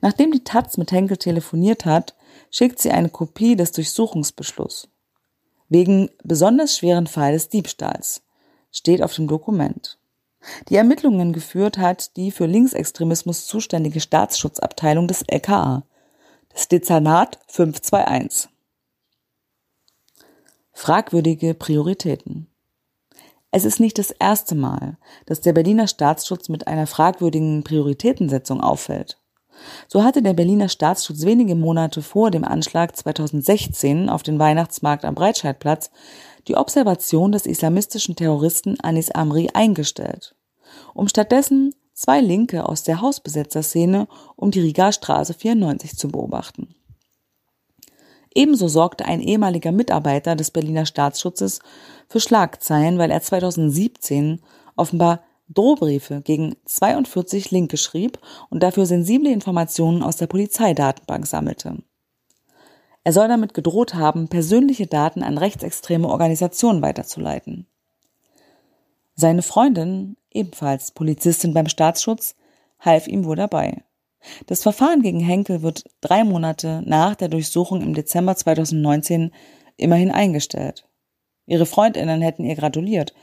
Nachdem 0.00 0.32
die 0.32 0.42
Taz 0.42 0.76
mit 0.76 0.90
Henkel 0.90 1.18
telefoniert 1.18 1.84
hat, 1.84 2.16
schickt 2.50 2.80
sie 2.80 2.90
eine 2.90 3.10
Kopie 3.10 3.54
des 3.54 3.70
Durchsuchungsbeschlusses. 3.70 4.88
Wegen 5.68 6.10
besonders 6.24 6.76
schweren 6.76 7.06
Fall 7.06 7.34
des 7.34 7.48
Diebstahls 7.48 8.22
steht 8.72 9.04
auf 9.04 9.14
dem 9.14 9.28
Dokument. 9.28 9.98
Die 10.68 10.74
Ermittlungen 10.74 11.32
geführt 11.32 11.78
hat 11.78 12.16
die 12.16 12.32
für 12.32 12.46
Linksextremismus 12.46 13.46
zuständige 13.46 14.00
Staatsschutzabteilung 14.00 15.06
des 15.06 15.22
LKA, 15.28 15.84
das 16.48 16.66
Dezernat 16.66 17.38
521. 17.46 18.50
Fragwürdige 20.82 21.52
Prioritäten. 21.52 22.46
Es 23.50 23.66
ist 23.66 23.80
nicht 23.80 23.98
das 23.98 24.12
erste 24.12 24.54
Mal, 24.54 24.96
dass 25.26 25.42
der 25.42 25.52
Berliner 25.52 25.86
Staatsschutz 25.86 26.48
mit 26.48 26.68
einer 26.68 26.86
fragwürdigen 26.86 27.64
Prioritätensetzung 27.64 28.62
auffällt. 28.62 29.20
So 29.88 30.02
hatte 30.04 30.22
der 30.22 30.32
Berliner 30.32 30.70
Staatsschutz 30.70 31.26
wenige 31.26 31.54
Monate 31.54 32.00
vor 32.00 32.30
dem 32.30 32.44
Anschlag 32.44 32.96
2016 32.96 34.08
auf 34.08 34.22
den 34.22 34.38
Weihnachtsmarkt 34.38 35.04
am 35.04 35.14
Breitscheidplatz 35.14 35.90
die 36.48 36.56
Observation 36.56 37.30
des 37.30 37.44
islamistischen 37.44 38.16
Terroristen 38.16 38.80
Anis 38.80 39.10
Amri 39.10 39.50
eingestellt, 39.52 40.34
um 40.94 41.08
stattdessen 41.08 41.74
zwei 41.92 42.22
Linke 42.22 42.66
aus 42.66 42.84
der 42.84 43.02
Hausbesetzerszene 43.02 44.08
um 44.34 44.50
die 44.50 44.60
Riga-Straße 44.60 45.34
94 45.34 45.98
zu 45.98 46.08
beobachten. 46.08 46.69
Ebenso 48.34 48.68
sorgte 48.68 49.04
ein 49.04 49.20
ehemaliger 49.20 49.72
Mitarbeiter 49.72 50.36
des 50.36 50.50
Berliner 50.50 50.86
Staatsschutzes 50.86 51.60
für 52.08 52.20
Schlagzeilen, 52.20 52.98
weil 52.98 53.10
er 53.10 53.20
2017 53.20 54.40
offenbar 54.76 55.22
Drohbriefe 55.48 56.20
gegen 56.20 56.54
42 56.64 57.50
Linke 57.50 57.76
schrieb 57.76 58.18
und 58.50 58.62
dafür 58.62 58.86
sensible 58.86 59.30
Informationen 59.30 60.02
aus 60.02 60.16
der 60.16 60.28
Polizeidatenbank 60.28 61.26
sammelte. 61.26 61.78
Er 63.02 63.12
soll 63.12 63.28
damit 63.28 63.54
gedroht 63.54 63.94
haben, 63.94 64.28
persönliche 64.28 64.86
Daten 64.86 65.22
an 65.22 65.38
rechtsextreme 65.38 66.08
Organisationen 66.08 66.82
weiterzuleiten. 66.82 67.66
Seine 69.16 69.42
Freundin, 69.42 70.16
ebenfalls 70.30 70.92
Polizistin 70.92 71.52
beim 71.52 71.66
Staatsschutz, 71.66 72.36
half 72.78 73.08
ihm 73.08 73.24
wohl 73.24 73.36
dabei. 73.36 73.82
Das 74.46 74.62
Verfahren 74.62 75.02
gegen 75.02 75.20
Henkel 75.20 75.62
wird 75.62 75.84
drei 76.00 76.24
Monate 76.24 76.82
nach 76.84 77.14
der 77.14 77.28
Durchsuchung 77.28 77.82
im 77.82 77.94
Dezember 77.94 78.36
2019 78.36 79.30
immerhin 79.76 80.10
eingestellt. 80.10 80.86
Ihre 81.46 81.66
Freundinnen 81.66 82.20
hätten 82.20 82.44
ihr 82.44 82.54
gratuliert, 82.54 83.14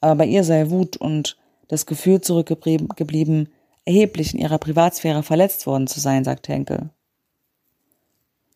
aber 0.00 0.16
bei 0.16 0.26
ihr 0.26 0.44
sei 0.44 0.70
Wut 0.70 0.96
und 0.96 1.36
das 1.68 1.86
Gefühl 1.86 2.20
zurückgeblieben, 2.20 3.48
erheblich 3.84 4.34
in 4.34 4.40
ihrer 4.40 4.58
Privatsphäre 4.58 5.22
verletzt 5.22 5.66
worden 5.66 5.86
zu 5.86 6.00
sein, 6.00 6.24
sagt 6.24 6.48
Henkel. 6.48 6.90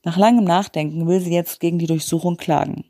Nach 0.04 0.16
langem 0.16 0.44
Nachdenken 0.44 1.06
will 1.06 1.20
sie 1.20 1.34
jetzt 1.34 1.60
gegen 1.60 1.78
die 1.78 1.86
Durchsuchung 1.86 2.36
klagen. 2.36 2.84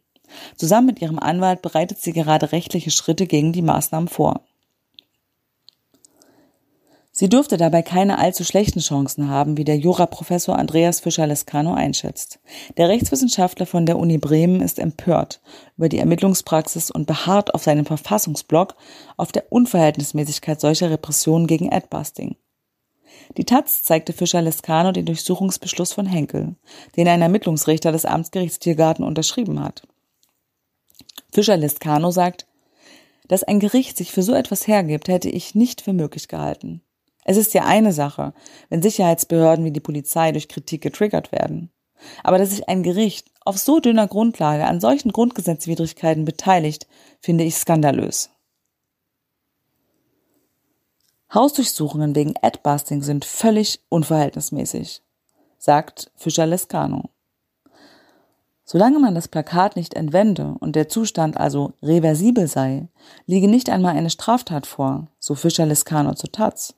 Zusammen 0.57 0.87
mit 0.87 1.01
ihrem 1.01 1.19
Anwalt 1.19 1.63
bereitet 1.63 2.01
sie 2.01 2.13
gerade 2.13 2.53
rechtliche 2.53 2.91
Schritte 2.91 3.27
gegen 3.27 3.53
die 3.53 3.63
Maßnahmen 3.63 4.09
vor. 4.09 4.43
Sie 7.19 7.29
dürfte 7.29 7.57
dabei 7.57 7.83
keine 7.83 8.19
allzu 8.19 8.45
schlechten 8.45 8.79
Chancen 8.79 9.29
haben, 9.29 9.57
wie 9.57 9.65
der 9.65 9.77
Juraprofessor 9.77 10.57
Andreas 10.57 11.01
Fischer-Lescano 11.01 11.75
einschätzt. 11.75 12.39
Der 12.77 12.89
Rechtswissenschaftler 12.89 13.67
von 13.67 13.87
der 13.87 13.99
Uni 13.99 14.19
Bremen 14.19 14.61
ist 14.61 14.79
empört 14.79 15.41
über 15.77 15.89
die 15.89 15.99
Ermittlungspraxis 15.99 16.93
und 16.93 17.09
beharrt 17.09 17.55
auf 17.55 17.65
seinem 17.65 17.87
Verfassungsblock 17.87 18.77
auf 19.17 19.33
der 19.33 19.51
Unverhältnismäßigkeit 19.51 20.61
solcher 20.61 20.93
Repressionen 20.93 21.49
gegen 21.49 21.73
Adbusting. 21.73 22.37
Die 23.37 23.45
Taz 23.45 23.83
zeigte 23.83 24.13
Fischer-Lescano 24.13 24.93
den 24.93 25.07
Durchsuchungsbeschluss 25.07 25.93
von 25.93 26.07
Henkel, 26.07 26.55
den 26.97 27.09
ein 27.09 27.21
Ermittlungsrichter 27.21 27.91
des 27.91 28.05
Amtsgerichts 28.05 28.61
Tiergarten 28.61 29.03
unterschrieben 29.03 29.59
hat. 29.59 29.83
Fischer 31.33 31.57
Lescano 31.57 32.13
sagt, 32.13 32.47
dass 33.27 33.43
ein 33.43 33.59
Gericht 33.59 33.97
sich 33.97 34.13
für 34.13 34.23
so 34.23 34.35
etwas 34.35 34.69
hergibt, 34.69 35.09
hätte 35.09 35.29
ich 35.29 35.57
nicht 35.57 35.81
für 35.81 35.93
möglich 35.93 36.29
gehalten. 36.29 36.81
Es 37.29 37.37
ist 37.37 37.53
ja 37.53 37.67
eine 37.67 37.93
Sache, 37.93 38.33
wenn 38.71 38.81
Sicherheitsbehörden 38.81 39.63
wie 39.63 39.71
die 39.71 39.81
Polizei 39.81 40.33
durch 40.33 40.49
Kritik 40.49 40.81
getriggert 40.81 41.31
werden. 41.31 41.71
Aber 42.25 42.39
dass 42.39 42.49
sich 42.49 42.71
ein 42.71 42.83
Gericht 42.83 43.31
auf 43.45 43.59
so 43.59 43.81
dünner 43.81 44.09
Grundlage 44.09 44.65
an 44.65 44.81
solchen 44.81 45.13
Grundgesetzwidrigkeiten 45.13 46.25
beteiligt, 46.25 46.87
finde 47.21 47.45
ich 47.45 47.57
skandalös. 47.57 48.31
Hausdurchsuchungen 51.35 52.15
wegen 52.15 52.33
Adbusting 52.41 53.03
sind 53.03 53.27
völlig 53.27 53.83
unverhältnismäßig, 53.91 55.03
sagt 55.59 56.11
Fischer 56.17 56.47
Lescano. 56.47 57.11
Solange 58.65 59.01
man 59.01 59.15
das 59.15 59.29
Plakat 59.29 59.77
nicht 59.77 59.93
entwende 59.93 60.55
und 60.61 60.77
der 60.77 60.89
Zustand 60.89 61.37
also 61.37 61.75
reversibel 61.83 62.49
sei, 62.49 62.89
liege 63.27 63.49
nicht 63.49 63.69
einmal 63.69 63.99
eine 63.99 64.09
Straftat 64.09 64.67
vor, 64.67 65.09
so 65.19 65.35
Fischer 65.35 65.67
Lescano 65.67 66.15
zu 66.15 66.29
Taz. 66.29 66.78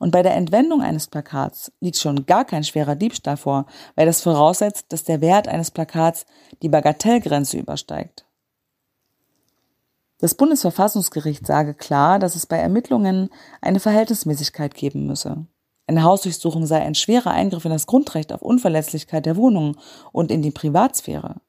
Und 0.00 0.12
bei 0.12 0.22
der 0.22 0.34
Entwendung 0.34 0.80
eines 0.80 1.08
Plakats 1.08 1.70
liegt 1.80 1.98
schon 1.98 2.24
gar 2.24 2.46
kein 2.46 2.64
schwerer 2.64 2.96
Diebstahl 2.96 3.36
vor, 3.36 3.66
weil 3.96 4.06
das 4.06 4.22
voraussetzt, 4.22 4.86
dass 4.88 5.04
der 5.04 5.20
Wert 5.20 5.46
eines 5.46 5.70
Plakats 5.70 6.24
die 6.62 6.70
Bagatellgrenze 6.70 7.58
übersteigt. 7.58 8.24
Das 10.18 10.34
Bundesverfassungsgericht 10.34 11.46
sage 11.46 11.74
klar, 11.74 12.18
dass 12.18 12.34
es 12.34 12.46
bei 12.46 12.56
Ermittlungen 12.56 13.28
eine 13.60 13.78
Verhältnismäßigkeit 13.78 14.74
geben 14.74 15.06
müsse. 15.06 15.44
Eine 15.86 16.02
Hausdurchsuchung 16.02 16.64
sei 16.64 16.80
ein 16.80 16.94
schwerer 16.94 17.32
Eingriff 17.32 17.66
in 17.66 17.70
das 17.70 17.86
Grundrecht 17.86 18.32
auf 18.32 18.40
Unverletzlichkeit 18.40 19.26
der 19.26 19.36
Wohnung 19.36 19.76
und 20.12 20.30
in 20.30 20.40
die 20.40 20.50
Privatsphäre. 20.50 21.42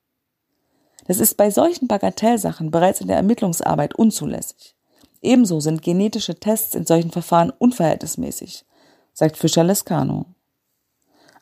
Das 1.06 1.20
ist 1.22 1.38
bei 1.38 1.52
solchen 1.52 1.88
Bagatellsachen 1.88 2.70
bereits 2.70 3.00
in 3.00 3.08
der 3.08 3.18
Ermittlungsarbeit 3.18 3.96
unzulässig. 3.96 4.76
Ebenso 5.22 5.60
sind 5.60 5.82
genetische 5.82 6.40
Tests 6.40 6.76
in 6.76 6.86
solchen 6.86 7.12
Verfahren 7.12 7.52
unverhältnismäßig, 7.52 8.66
sagt 9.14 9.38
Fischer 9.38 9.64
Lescano. 9.64 10.26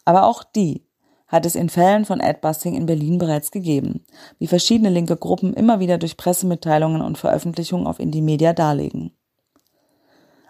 Aber 0.06 0.26
auch 0.26 0.44
die 0.44 0.86
hat 1.28 1.46
es 1.46 1.56
in 1.56 1.70
Fällen 1.70 2.06
von 2.06 2.22
Adbusting 2.22 2.76
in 2.76 2.88
Berlin 2.88 3.20
bereits 3.20 3.52
gegeben, 3.52 4.04
wie 4.40 4.48
verschiedene 4.48 4.90
linke 4.90 5.16
Gruppen 5.16 5.54
immer 5.54 5.80
wieder 5.80 5.98
durch 5.98 6.18
Pressemitteilungen 6.18 7.02
und 7.02 7.18
Veröffentlichungen 7.18 7.88
auf 7.88 8.00
Indie-Media 8.00 8.54
darlegen. 8.54 9.12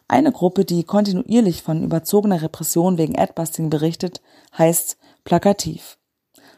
Eine 0.07 0.31
Gruppe, 0.31 0.65
die 0.65 0.83
kontinuierlich 0.83 1.61
von 1.61 1.83
überzogener 1.83 2.41
Repression 2.41 2.97
wegen 2.97 3.19
Adbusting 3.19 3.69
berichtet, 3.69 4.21
heißt 4.57 4.97
Plakativ. 5.23 5.99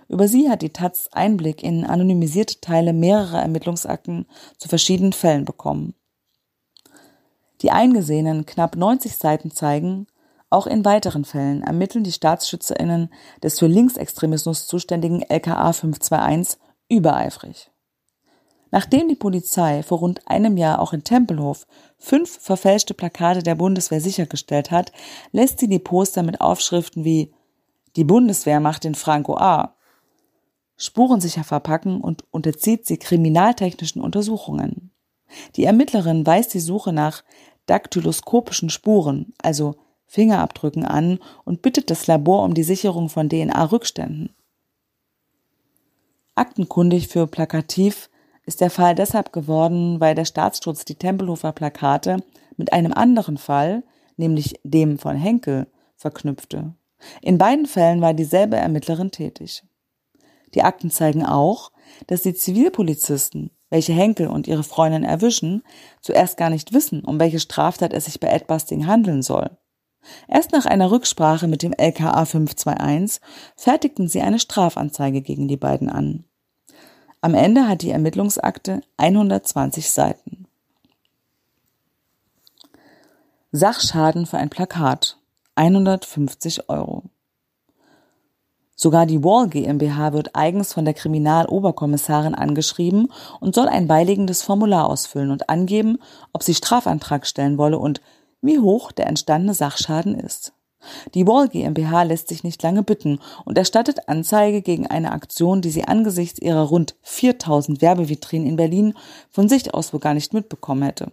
Über 0.07 0.27
sie 0.27 0.49
hat 0.49 0.61
die 0.61 0.71
Taz 0.71 1.09
Einblick 1.11 1.63
in 1.63 1.85
anonymisierte 1.85 2.61
Teile 2.61 2.93
mehrerer 2.93 3.41
Ermittlungsakten 3.41 4.25
zu 4.57 4.69
verschiedenen 4.69 5.13
Fällen 5.13 5.43
bekommen. 5.43 5.95
Die 7.61 7.71
eingesehenen 7.71 8.45
knapp 8.45 8.75
90 8.75 9.17
Seiten 9.17 9.51
zeigen, 9.51 10.07
auch 10.49 10.67
in 10.67 10.83
weiteren 10.83 11.23
Fällen 11.23 11.63
ermitteln 11.63 12.03
die 12.03 12.11
StaatsschützerInnen 12.11 13.09
des 13.41 13.59
für 13.59 13.67
Linksextremismus 13.67 14.67
zuständigen 14.67 15.21
LKA 15.21 15.71
521 15.71 16.59
übereifrig. 16.89 17.71
Nachdem 18.71 19.07
die 19.07 19.15
Polizei 19.15 19.83
vor 19.83 19.99
rund 19.99 20.27
einem 20.27 20.57
Jahr 20.57 20.79
auch 20.79 20.93
in 20.93 21.03
Tempelhof 21.03 21.67
fünf 21.97 22.39
verfälschte 22.39 22.93
Plakate 22.93 23.43
der 23.43 23.55
Bundeswehr 23.55 24.01
sichergestellt 24.01 24.71
hat, 24.71 24.91
lässt 25.31 25.59
sie 25.59 25.67
die 25.67 25.79
Poster 25.79 26.23
mit 26.23 26.41
Aufschriften 26.41 27.03
wie 27.03 27.33
Die 27.95 28.05
Bundeswehr 28.05 28.59
macht 28.59 28.85
den 28.85 28.95
Franco 28.95 29.37
A. 29.37 29.75
spurensicher 30.77 31.43
verpacken 31.43 32.01
und 32.01 32.23
unterzieht 32.31 32.87
sie 32.87 32.97
kriminaltechnischen 32.97 34.01
Untersuchungen. 34.01 34.91
Die 35.55 35.65
Ermittlerin 35.65 36.25
weist 36.25 36.53
die 36.53 36.59
Suche 36.59 36.93
nach 36.93 37.23
daktyloskopischen 37.72 38.70
Spuren, 38.70 39.34
also 39.42 39.75
Fingerabdrücken 40.05 40.84
an 40.84 41.20
und 41.46 41.62
bittet 41.62 41.90
das 41.90 42.05
Labor 42.05 42.44
um 42.44 42.53
die 42.53 42.64
Sicherung 42.64 43.07
von 43.07 43.29
DNA-Rückständen. 43.29 44.36
Aktenkundig 46.36 47.07
für 47.07 47.27
Plakativ 47.27 48.10
ist 48.46 48.60
der 48.60 48.70
Fall 48.70 48.94
deshalb 48.94 49.31
geworden, 49.31 50.01
weil 50.01 50.16
der 50.16 50.25
Staatsschutz 50.25 50.84
die 50.84 50.96
Tempelhofer 50.96 51.53
Plakate 51.53 52.18
mit 52.57 52.74
einem 52.74 52.92
anderen 52.92 53.38
Fall, 53.38 53.84
nämlich 54.18 54.60
dem 54.64 55.00
von 55.00 55.16
Henkel, 55.16 55.68
verknüpfte. 55.96 56.74
In 57.22 57.38
beiden 57.38 57.66
Fällen 57.66 58.01
war 58.01 58.14
dieselbe 58.14 58.57
Ermittlerin 58.57 59.12
tätig. 59.12 59.64
Die 60.53 60.64
Akten 60.64 60.92
zeigen 60.92 61.25
auch, 61.25 61.72
dass 62.07 62.24
die 62.24 62.34
Zivilpolizisten, 62.34 63.51
welche 63.72 63.94
Henkel 63.94 64.27
und 64.27 64.48
ihre 64.48 64.64
Freundin 64.64 65.03
erwischen, 65.03 65.64
zuerst 66.01 66.38
gar 66.38 66.51
nicht 66.51 66.74
wissen, 66.74 67.03
um 67.03 67.20
welche 67.20 67.40
Straftat 67.40 67.94
es 67.94 68.05
sich 68.05 68.20
bei 68.20 68.31
Adbusting 68.31 68.86
handeln 68.86 69.24
soll. 69.24 69.50
Erst 70.27 70.51
nach 70.51 70.66
einer 70.66 70.92
Rücksprache 70.92 71.48
mit 71.48 71.64
dem 71.64 71.74
LKA 71.74 72.25
521 72.25 73.22
fertigten 73.55 74.07
sie 74.07 74.22
eine 74.22 74.40
Strafanzeige 74.40 75.22
gegen 75.22 75.48
die 75.48 75.57
beiden 75.57 75.90
an. 75.90 76.25
Am 77.22 77.34
Ende 77.34 77.68
hat 77.68 77.81
die 77.81 77.92
Ermittlungsakte 77.92 78.81
120 78.98 79.90
Seiten. 79.90 80.48
Sachschaden 83.51 84.25
für 84.25 84.38
ein 84.38 84.50
Plakat 84.50 85.18
150 85.55 86.70
Euro. 86.70 87.03
Sogar 88.83 89.05
die 89.05 89.24
Wall 89.24 89.48
GmbH 89.48 90.11
wird 90.11 90.35
eigens 90.35 90.74
von 90.74 90.85
der 90.85 90.96
Kriminaloberkommissarin 90.96 92.33
angeschrieben 92.33 93.11
und 93.39 93.53
soll 93.53 93.67
ein 93.67 93.85
beiliegendes 93.85 94.41
Formular 94.41 94.89
ausfüllen 94.89 95.29
und 95.29 95.50
angeben, 95.50 96.00
ob 96.33 96.41
sie 96.41 96.55
Strafantrag 96.55 97.27
stellen 97.27 97.59
wolle 97.59 97.77
und 97.77 98.01
wie 98.41 98.57
hoch 98.57 98.91
der 98.91 99.05
entstandene 99.05 99.53
Sachschaden 99.53 100.15
ist. 100.15 100.53
Die 101.13 101.27
Wall 101.27 101.48
GmbH 101.48 102.01
lässt 102.01 102.27
sich 102.27 102.44
nicht 102.44 102.63
lange 102.63 102.81
bitten 102.81 103.20
und 103.46 103.55
erstattet 103.55 104.09
Anzeige 104.09 104.63
gegen 104.63 104.87
eine 104.87 105.11
Aktion, 105.11 105.61
die 105.61 105.70
sie 105.70 105.83
angesichts 105.83 106.39
ihrer 106.39 106.63
rund 106.63 106.96
4000 107.03 107.83
Werbevitrinen 107.83 108.48
in 108.48 108.55
Berlin 108.55 108.96
von 109.29 109.48
sich 109.48 109.75
aus 109.75 109.94
wohl 109.94 110.00
gar 110.00 110.15
nicht 110.15 110.33
mitbekommen 110.33 110.81
hätte. 110.81 111.11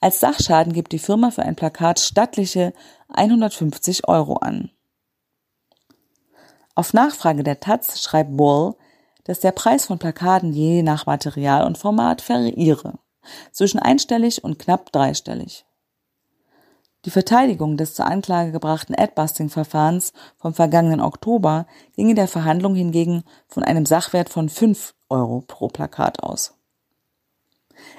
Als 0.00 0.20
Sachschaden 0.20 0.72
gibt 0.72 0.92
die 0.92 0.98
Firma 0.98 1.32
für 1.32 1.42
ein 1.42 1.54
Plakat 1.54 2.00
stattliche 2.00 2.72
150 3.10 4.08
Euro 4.08 4.36
an. 4.36 4.70
Auf 6.74 6.94
Nachfrage 6.94 7.42
der 7.42 7.60
Taz 7.60 8.00
schreibt 8.00 8.38
Wall, 8.38 8.74
dass 9.24 9.40
der 9.40 9.52
Preis 9.52 9.86
von 9.86 9.98
Plakaten 9.98 10.52
je 10.52 10.82
nach 10.82 11.06
Material 11.06 11.66
und 11.66 11.78
Format 11.78 12.26
variiere, 12.28 12.94
zwischen 13.52 13.78
einstellig 13.78 14.42
und 14.42 14.58
knapp 14.58 14.90
dreistellig. 14.90 15.66
Die 17.04 17.10
Verteidigung 17.10 17.76
des 17.76 17.94
zur 17.94 18.06
Anklage 18.06 18.52
gebrachten 18.52 18.94
Adbusting-Verfahrens 18.96 20.12
vom 20.38 20.54
vergangenen 20.54 21.00
Oktober 21.00 21.66
ging 21.96 22.10
in 22.10 22.16
der 22.16 22.28
Verhandlung 22.28 22.74
hingegen 22.74 23.24
von 23.48 23.64
einem 23.64 23.86
Sachwert 23.86 24.28
von 24.28 24.48
5 24.48 24.94
Euro 25.08 25.42
pro 25.46 25.68
Plakat 25.68 26.22
aus. 26.22 26.54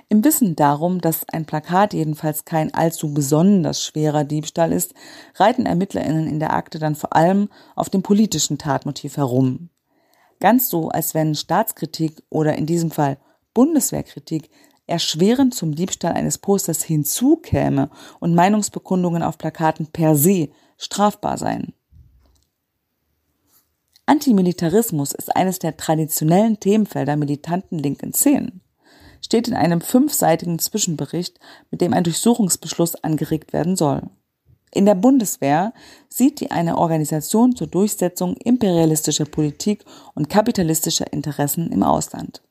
Im 0.10 0.24
Wissen 0.24 0.56
darum, 0.56 1.02
dass 1.02 1.28
ein 1.30 1.46
Plakat 1.46 1.94
jedenfalls 1.94 2.46
kein 2.46 2.74
allzu 2.74 3.14
besonders 3.14 3.84
schwerer 3.84 4.24
Diebstahl 4.24 4.72
ist, 4.72 4.94
reiten 5.36 5.66
ErmittlerInnen 5.66 6.28
in 6.28 6.40
der 6.40 6.54
Akte 6.54 6.80
dann 6.80 6.96
vor 6.96 7.16
allem 7.16 7.50
auf 7.76 7.90
dem 7.90 8.02
politischen 8.02 8.58
Tatmotiv 8.58 9.18
herum. 9.18 9.70
Ganz 10.40 10.70
so, 10.70 10.90
als 10.90 11.14
wenn 11.14 11.36
Staatskritik 11.36 12.24
oder 12.30 12.56
in 12.56 12.66
diesem 12.66 12.92
Fall 12.92 13.18
Bundeswehrkritik 13.54 14.50
erschwerend 14.88 15.54
zum 15.54 15.76
Diebstahl 15.76 16.14
eines 16.14 16.38
Posters 16.38 16.84
hinzukäme 16.84 17.90
und 18.20 18.36
Meinungsbekundungen 18.36 19.24
auf 19.24 19.38
Plakaten 19.38 19.88
per 19.88 20.16
se 20.16 20.50
strafbar 20.78 21.38
seien. 21.38 21.74
Antimilitarismus 24.06 25.14
ist 25.14 25.34
eines 25.34 25.60
der 25.60 25.78
traditionellen 25.78 26.60
Themenfelder 26.60 27.16
militanten 27.16 27.80
linken 27.80 28.14
Szenen, 28.14 28.62
steht 29.24 29.48
in 29.48 29.54
einem 29.54 29.82
fünfseitigen 29.82 30.60
Zwischenbericht, 30.60 31.40
mit 31.72 31.82
dem 31.82 31.94
ein 31.94 32.04
Durchsuchungsbeschluss 32.04 32.96
angeregt 32.96 33.54
werden 33.54 33.76
soll. 33.76 34.04
In 34.72 34.86
der 34.86 34.96
Bundeswehr 34.96 35.74
sieht 36.10 36.40
die 36.40 36.52
eine 36.52 36.78
Organisation 36.78 37.56
zur 37.56 37.68
Durchsetzung 37.68 38.36
imperialistischer 38.38 39.26
Politik 39.26 39.86
und 40.16 40.30
kapitalistischer 40.30 41.14
Interessen 41.14 41.72
im 41.72 41.84
Ausland. 41.84 42.42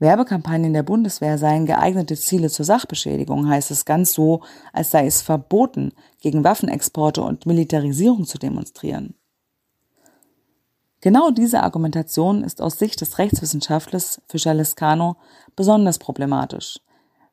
Werbekampagnen 0.00 0.74
der 0.74 0.82
Bundeswehr 0.82 1.38
seien 1.38 1.64
geeignete 1.64 2.16
Ziele 2.16 2.50
zur 2.50 2.66
Sachbeschädigung, 2.66 3.48
heißt 3.48 3.70
es 3.70 3.86
ganz 3.86 4.12
so, 4.12 4.42
als 4.72 4.90
sei 4.90 5.06
es 5.06 5.22
verboten, 5.22 5.92
gegen 6.20 6.44
Waffenexporte 6.44 7.22
und 7.22 7.46
Militarisierung 7.46 8.26
zu 8.26 8.38
demonstrieren. 8.38 9.14
Genau 11.04 11.30
diese 11.30 11.62
Argumentation 11.62 12.42
ist 12.42 12.62
aus 12.62 12.78
Sicht 12.78 13.02
des 13.02 13.18
Rechtswissenschaftlers 13.18 14.22
Fischer 14.26 14.54
Lescano 14.54 15.16
besonders 15.54 15.98
problematisch. 15.98 16.80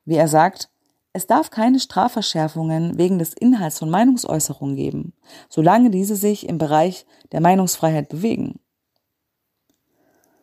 Wie 0.04 0.16
er 0.16 0.28
sagt, 0.28 0.68
es 1.14 1.26
darf 1.26 1.48
keine 1.48 1.80
Strafverschärfungen 1.80 2.98
wegen 2.98 3.18
des 3.18 3.32
Inhalts 3.32 3.78
von 3.78 3.88
Meinungsäußerungen 3.88 4.76
geben, 4.76 5.14
solange 5.48 5.88
diese 5.88 6.16
sich 6.16 6.46
im 6.50 6.58
Bereich 6.58 7.06
der 7.32 7.40
Meinungsfreiheit 7.40 8.10
bewegen. 8.10 8.60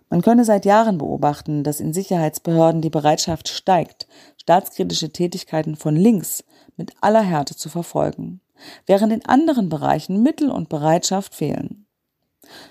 Man 0.09 0.23
könne 0.23 0.43
seit 0.43 0.65
Jahren 0.65 0.97
beobachten, 0.97 1.63
dass 1.63 1.79
in 1.79 1.93
Sicherheitsbehörden 1.93 2.81
die 2.81 2.89
Bereitschaft 2.89 3.47
steigt, 3.47 4.07
staatskritische 4.37 5.11
Tätigkeiten 5.11 5.75
von 5.75 5.95
links 5.95 6.43
mit 6.77 6.93
aller 6.99 7.21
Härte 7.21 7.55
zu 7.55 7.69
verfolgen, 7.69 8.41
während 8.87 9.13
in 9.13 9.23
anderen 9.23 9.69
Bereichen 9.69 10.23
Mittel 10.23 10.49
und 10.49 10.67
Bereitschaft 10.67 11.35
fehlen. 11.35 11.85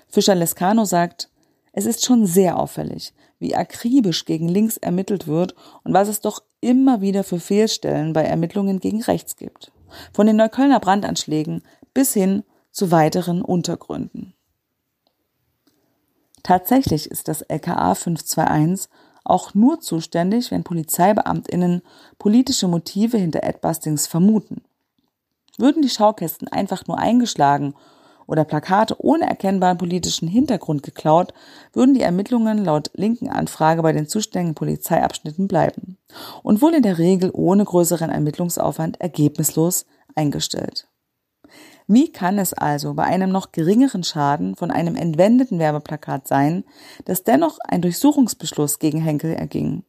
Fischer 0.07 0.35
Lescano 0.35 0.85
sagt, 0.85 1.29
es 1.71 1.85
ist 1.85 2.05
schon 2.05 2.25
sehr 2.25 2.57
auffällig, 2.57 3.13
wie 3.39 3.55
akribisch 3.55 4.25
gegen 4.25 4.49
links 4.49 4.77
ermittelt 4.77 5.27
wird 5.27 5.55
und 5.83 5.93
was 5.93 6.07
es 6.07 6.21
doch 6.21 6.41
immer 6.61 7.01
wieder 7.01 7.23
für 7.23 7.39
Fehlstellen 7.39 8.13
bei 8.13 8.23
Ermittlungen 8.23 8.79
gegen 8.79 9.01
rechts 9.01 9.35
gibt. 9.35 9.71
Von 10.13 10.27
den 10.27 10.35
Neuköllner 10.35 10.79
Brandanschlägen 10.79 11.63
bis 11.93 12.13
hin 12.13 12.43
zu 12.71 12.91
weiteren 12.91 13.41
Untergründen. 13.41 14.33
Tatsächlich 16.43 17.09
ist 17.09 17.27
das 17.27 17.41
LKA 17.41 17.95
521 17.95 18.89
auch 19.23 19.53
nur 19.53 19.79
zuständig, 19.79 20.49
wenn 20.49 20.63
PolizeibeamtInnen 20.63 21.81
politische 22.17 22.67
Motive 22.67 23.17
hinter 23.17 23.43
Adbustings 23.43 24.07
vermuten. 24.07 24.63
Würden 25.57 25.81
die 25.81 25.89
Schaukästen 25.89 26.47
einfach 26.47 26.87
nur 26.87 26.97
eingeschlagen 26.97 27.75
oder 28.29 28.45
Plakate 28.45 28.95
ohne 28.99 29.27
erkennbaren 29.27 29.77
politischen 29.77 30.27
Hintergrund 30.27 30.83
geklaut, 30.83 31.33
würden 31.73 31.95
die 31.95 32.03
Ermittlungen 32.03 32.63
laut 32.63 32.91
linken 32.93 33.29
Anfrage 33.29 33.81
bei 33.81 33.91
den 33.91 34.07
zuständigen 34.07 34.53
Polizeiabschnitten 34.53 35.47
bleiben 35.47 35.97
und 36.43 36.61
wohl 36.61 36.75
in 36.75 36.83
der 36.83 36.99
Regel 36.99 37.31
ohne 37.33 37.65
größeren 37.65 38.11
Ermittlungsaufwand 38.11 39.01
ergebnislos 39.01 39.85
eingestellt. 40.15 40.87
Wie 41.87 42.11
kann 42.11 42.37
es 42.37 42.53
also 42.53 42.93
bei 42.93 43.05
einem 43.05 43.31
noch 43.31 43.51
geringeren 43.51 44.03
Schaden 44.03 44.55
von 44.55 44.69
einem 44.69 44.95
entwendeten 44.95 45.57
Werbeplakat 45.57 46.27
sein, 46.27 46.63
dass 47.05 47.23
dennoch 47.23 47.57
ein 47.67 47.81
Durchsuchungsbeschluss 47.81 48.77
gegen 48.77 49.01
Henkel 49.01 49.33
erging? 49.33 49.83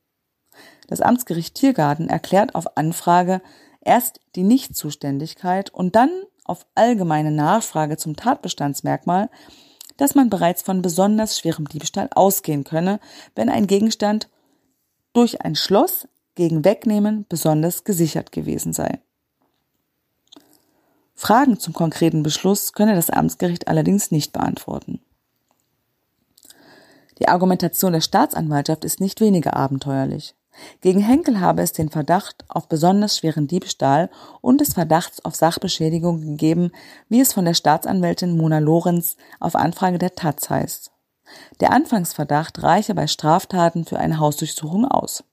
Das 0.89 1.03
Amtsgericht 1.03 1.55
Tiergarten 1.57 2.09
erklärt 2.09 2.55
auf 2.55 2.79
Anfrage 2.79 3.43
erst 3.83 4.21
die 4.35 4.45
Nichtzuständigkeit 4.45 5.69
und 5.69 5.95
dann 5.95 6.11
auf 6.51 6.67
allgemeine 6.75 7.31
Nachfrage 7.31 7.97
zum 7.97 8.17
Tatbestandsmerkmal, 8.17 9.31
dass 9.97 10.15
man 10.15 10.31
bereits 10.31 10.63
von 10.63 10.83
besonders 10.83 11.39
schwerem 11.39 11.69
Diebstahl 11.69 12.09
ausgehen 12.13 12.65
könne, 12.65 12.99
wenn 13.35 13.49
ein 13.49 13.67
Gegenstand 13.67 14.29
durch 15.13 15.43
ein 15.43 15.55
Schloss 15.55 16.09
gegen 16.35 16.65
Wegnehmen 16.65 17.25
besonders 17.29 17.85
gesichert 17.85 18.33
gewesen 18.33 18.73
sei. 18.73 19.01
Fragen 21.15 21.61
zum 21.61 21.75
konkreten 21.75 22.23
Beschluss 22.23 22.73
könne 22.73 22.95
das 22.95 23.11
Amtsgericht 23.11 23.69
allerdings 23.69 24.11
nicht 24.11 24.33
beantworten. 24.33 25.01
Die 27.19 27.29
Argumentation 27.29 27.93
der 27.93 28.01
Staatsanwaltschaft 28.01 28.85
ist 28.85 29.01
nicht 29.01 29.21
weniger 29.21 29.55
abenteuerlich. 29.55 30.35
Gegen 30.81 31.01
Henkel 31.01 31.41
habe 31.41 31.63
es 31.63 31.73
den 31.73 31.91
Verdacht 31.91 32.45
auf 32.49 32.69
besonders 32.69 33.17
schweren 33.17 33.47
Diebstahl 33.47 34.11
und 34.41 34.61
des 34.61 34.75
Verdachts 34.75 35.25
auf 35.25 35.35
Sachbeschädigung 35.35 36.21
gegeben, 36.21 36.73
wie 37.09 37.21
es 37.21 37.33
von 37.33 37.45
der 37.45 37.55
Staatsanwältin 37.55 38.37
Mona 38.37 38.59
Lorenz 38.59 39.17
auf 39.39 39.55
Anfrage 39.55 39.99
der 39.99 40.15
Taz 40.15 40.51
heißt. 40.51 40.91
Der 41.61 41.73
Anfangsverdacht 41.73 42.63
reiche 42.63 42.95
bei 42.95 43.07
Straftaten 43.07 43.85
für 43.85 43.99
eine 43.99 44.19
Hausdurchsuchung 44.19 44.85
aus. 44.85 45.25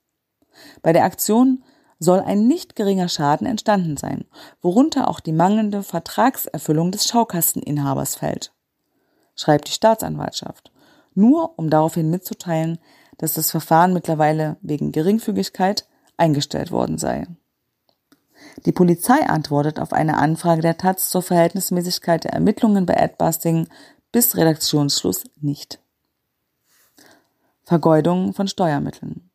Bei 0.81 0.93
der 0.93 1.03
Aktion 1.03 1.63
soll 1.99 2.19
ein 2.19 2.47
nicht 2.47 2.75
geringer 2.75 3.09
Schaden 3.09 3.47
entstanden 3.47 3.97
sein, 3.97 4.25
worunter 4.61 5.07
auch 5.07 5.19
die 5.19 5.31
mangelnde 5.31 5.83
Vertragserfüllung 5.83 6.91
des 6.91 7.07
Schaukasteninhabers 7.07 8.15
fällt, 8.15 8.53
schreibt 9.35 9.67
die 9.67 9.73
Staatsanwaltschaft, 9.73 10.71
nur 11.15 11.57
um 11.57 11.69
daraufhin 11.69 12.11
mitzuteilen, 12.11 12.77
dass 13.17 13.33
das 13.33 13.51
Verfahren 13.51 13.93
mittlerweile 13.93 14.57
wegen 14.61 14.91
Geringfügigkeit 14.91 15.87
eingestellt 16.17 16.71
worden 16.71 16.97
sei. 16.97 17.27
Die 18.65 18.71
Polizei 18.71 19.27
antwortet 19.27 19.79
auf 19.79 19.93
eine 19.93 20.17
Anfrage 20.17 20.61
der 20.61 20.77
Taz 20.77 21.09
zur 21.09 21.21
Verhältnismäßigkeit 21.21 22.23
der 22.23 22.33
Ermittlungen 22.33 22.85
bei 22.85 23.01
Adbusting 23.01 23.67
bis 24.11 24.35
Redaktionsschluss 24.35 25.23
nicht. 25.39 25.79
Vergeudung 27.63 28.33
von 28.33 28.47
Steuermitteln. 28.47 29.29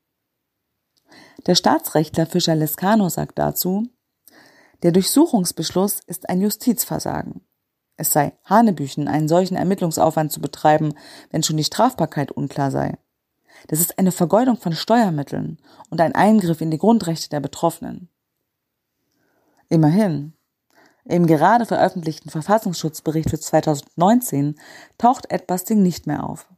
Der 1.47 1.55
Staatsrechtler 1.55 2.27
Fischer 2.27 2.55
Lescano 2.55 3.09
sagt 3.09 3.39
dazu, 3.39 3.89
der 4.83 4.93
Durchsuchungsbeschluss 4.93 6.01
ist 6.07 6.29
ein 6.29 6.41
Justizversagen. 6.41 7.43
Es 7.97 8.13
sei 8.13 8.33
Hanebüchen, 8.45 9.07
einen 9.07 9.29
solchen 9.29 9.57
Ermittlungsaufwand 9.57 10.33
zu 10.33 10.41
betreiben, 10.41 10.95
wenn 11.31 11.43
schon 11.43 11.57
die 11.57 11.65
Strafbarkeit 11.65 12.33
unklar 12.33 12.71
sei. 12.71 12.99
Das 13.69 13.81
ist 13.81 13.99
eine 13.99 14.13
Vergeudung 14.13 14.57
von 14.57 14.73
Steuermitteln 14.73 15.59
und 15.91 16.01
ein 16.01 16.15
Eingriff 16.15 16.61
in 16.61 16.71
die 16.71 16.79
Grundrechte 16.79 17.29
der 17.29 17.41
Betroffenen. 17.41 18.09
Immerhin, 19.69 20.35
im 21.05 21.27
gerade 21.27 21.67
veröffentlichten 21.67 22.31
Verfassungsschutzbericht 22.31 23.31
für 23.31 23.39
2019 23.41 24.57
taucht 24.99 25.33
Adbusting 25.33 25.83
nicht 25.83 26.07
mehr 26.07 26.25
auf. 26.25 26.49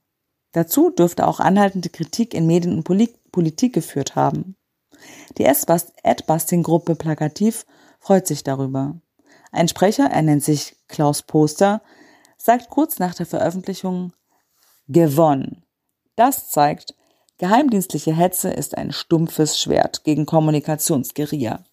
Dazu 0.52 0.90
dürfte 0.90 1.26
auch 1.26 1.40
anhaltende 1.40 1.88
Kritik 1.88 2.34
in 2.34 2.46
Medien 2.46 2.76
und 2.76 2.84
Politik 3.32 3.72
geführt 3.72 4.14
haben. 4.14 4.56
Die 5.38 5.48
Adbusting-Gruppe 5.48 6.94
Plakativ 6.94 7.66
freut 7.98 8.26
sich 8.26 8.44
darüber. 8.44 9.00
Ein 9.50 9.68
Sprecher, 9.68 10.10
er 10.10 10.22
nennt 10.22 10.44
sich 10.44 10.76
Klaus 10.88 11.22
Poster, 11.22 11.82
sagt 12.36 12.70
kurz 12.70 12.98
nach 12.98 13.14
der 13.14 13.26
Veröffentlichung 13.26 14.12
gewonnen. 14.86 15.63
Das 16.16 16.50
zeigt, 16.50 16.94
geheimdienstliche 17.38 18.14
Hetze 18.14 18.50
ist 18.50 18.76
ein 18.76 18.92
stumpfes 18.92 19.58
Schwert 19.58 20.04
gegen 20.04 20.26
Kommunikationsgeria. 20.26 21.64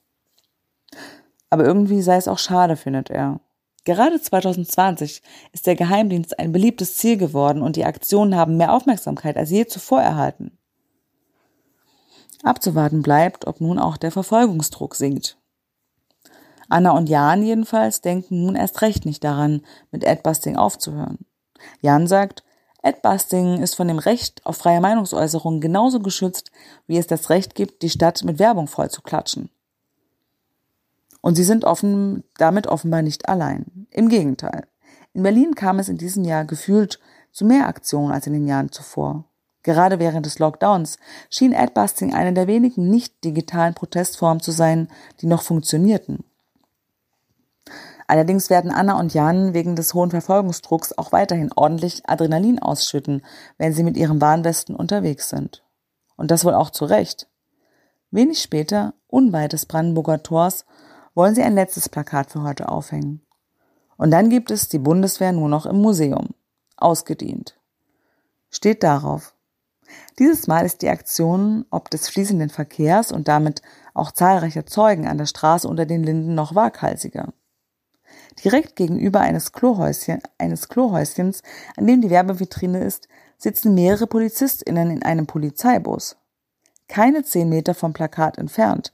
Aber 1.50 1.66
irgendwie 1.66 2.02
sei 2.02 2.16
es 2.16 2.28
auch 2.28 2.40
schade, 2.40 2.76
findet 2.76 3.10
er. 3.10 3.40
Gerade 3.84 4.22
2020 4.22 5.22
ist 5.54 5.68
der 5.68 5.76
Geheimdienst 5.76 6.38
ein 6.40 6.52
beliebtes 6.52 6.98
Ziel 6.98 7.18
geworden 7.18 7.64
und 7.64 7.76
die 7.76 7.86
Aktionen 7.86 8.36
haben 8.36 8.58
mehr 8.58 8.74
Aufmerksamkeit 8.74 9.38
als 9.38 9.50
je 9.50 9.66
zuvor 9.66 10.02
erhalten. 10.02 10.58
Abzuwarten 12.44 13.02
bleibt, 13.02 13.48
ob 13.48 13.60
nun 13.62 13.80
auch 13.80 13.98
der 13.98 14.12
Verfolgungsdruck 14.12 14.96
sinkt. 14.96 15.38
Anna 16.70 16.92
und 16.92 17.10
Jan 17.10 17.44
jedenfalls 17.44 18.02
denken 18.02 18.46
nun 18.46 18.56
erst 18.56 18.82
recht 18.82 19.06
nicht 19.06 19.24
daran, 19.24 19.62
mit 19.92 20.08
Adbusting 20.08 20.56
aufzuhören. 20.56 21.20
Jan 21.82 22.08
sagt, 22.08 22.44
Adbusting 22.84 23.62
ist 23.62 23.76
von 23.76 23.88
dem 23.88 24.00
Recht 24.00 24.46
auf 24.46 24.58
freie 24.58 24.82
Meinungsäußerung 24.82 25.62
genauso 25.62 26.00
geschützt, 26.00 26.52
wie 26.88 26.98
es 26.98 27.08
das 27.08 27.30
Recht 27.30 27.54
gibt, 27.54 27.84
die 27.84 27.90
Stadt 27.90 28.24
mit 28.24 28.40
Werbung 28.40 28.68
vollzuklatschen. 28.68 29.50
Und 31.22 31.36
sie 31.36 31.44
sind 31.44 31.66
offen, 31.66 32.24
damit 32.38 32.66
offenbar 32.66 33.04
nicht 33.04 33.30
allein. 33.30 33.88
Im 33.92 34.10
Gegenteil. 34.10 34.68
In 35.14 35.22
Berlin 35.24 35.54
kam 35.54 35.78
es 35.78 35.90
in 35.90 35.98
diesem 35.98 36.24
Jahr 36.24 36.46
gefühlt 36.46 37.00
zu 37.32 37.46
mehr 37.46 37.68
Aktionen 37.68 38.12
als 38.12 38.26
in 38.26 38.34
den 38.34 38.48
Jahren 38.48 38.72
zuvor. 38.72 39.26
Gerade 39.64 40.00
während 40.00 40.26
des 40.26 40.40
Lockdowns 40.40 40.98
schien 41.30 41.54
Adbusting 41.54 42.14
eine 42.16 42.34
der 42.34 42.48
wenigen 42.48 42.90
nicht 42.90 43.24
digitalen 43.24 43.76
Protestformen 43.76 44.42
zu 44.42 44.52
sein, 44.52 44.88
die 45.22 45.28
noch 45.28 45.44
funktionierten. 45.44 46.24
Allerdings 48.12 48.50
werden 48.50 48.72
Anna 48.72 49.00
und 49.00 49.14
Jan 49.14 49.54
wegen 49.54 49.78
des 49.78 49.94
hohen 49.94 50.12
Verfolgungsdrucks 50.12 50.92
auch 50.98 51.14
weiterhin 51.14 51.50
ordentlich 51.56 52.10
Adrenalin 52.10 52.60
ausschütten, 52.60 53.22
wenn 53.58 53.72
sie 53.72 53.84
mit 53.84 53.96
ihren 53.96 54.20
Warnwesten 54.20 54.76
unterwegs 54.76 55.30
sind. 55.30 55.64
Und 56.18 56.30
das 56.30 56.44
wohl 56.44 56.54
auch 56.54 56.72
zu 56.72 56.84
Recht. 56.84 57.30
Wenig 58.10 58.42
später, 58.42 58.96
unweit 59.08 59.54
des 59.54 59.66
Brandenburger 59.66 60.22
Tors, 60.24 60.66
wollen 61.16 61.36
sie 61.36 61.42
ein 61.42 61.56
letztes 61.56 61.88
Plakat 61.88 62.32
für 62.32 62.44
heute 62.44 62.68
aufhängen. 62.68 63.26
Und 63.96 64.12
dann 64.12 64.30
gibt 64.30 64.52
es 64.52 64.68
die 64.68 64.80
Bundeswehr 64.80 65.32
nur 65.32 65.48
noch 65.48 65.66
im 65.66 65.78
Museum. 65.78 66.32
Ausgedient. 66.76 67.58
Steht 68.50 68.84
darauf. 68.84 69.36
Dieses 70.20 70.48
Mal 70.48 70.66
ist 70.66 70.82
die 70.82 70.90
Aktion 70.90 71.66
ob 71.70 71.90
des 71.90 72.10
fließenden 72.10 72.50
Verkehrs 72.50 73.14
und 73.14 73.30
damit 73.30 73.62
auch 73.94 74.12
zahlreicher 74.12 74.66
Zeugen 74.66 75.08
an 75.08 75.18
der 75.18 75.28
Straße 75.28 75.66
unter 75.66 75.86
den 75.86 76.04
Linden 76.04 76.36
noch 76.36 76.56
waghalsiger. 76.56 77.32
Direkt 78.44 78.76
gegenüber 78.76 79.20
eines, 79.20 79.52
Klohäuschen, 79.52 80.22
eines 80.38 80.70
Klohäuschens, 80.70 81.44
an 81.78 81.88
dem 81.88 82.02
die 82.02 82.10
Werbevitrine 82.10 82.84
ist, 82.84 83.08
sitzen 83.38 83.74
mehrere 83.74 84.08
PolizistInnen 84.08 84.92
in 84.92 85.04
einem 85.04 85.28
Polizeibus. 85.28 86.18
Keine 86.88 87.24
zehn 87.24 87.50
Meter 87.50 87.74
vom 87.74 87.94
Plakat 87.94 88.38
entfernt, 88.38 88.92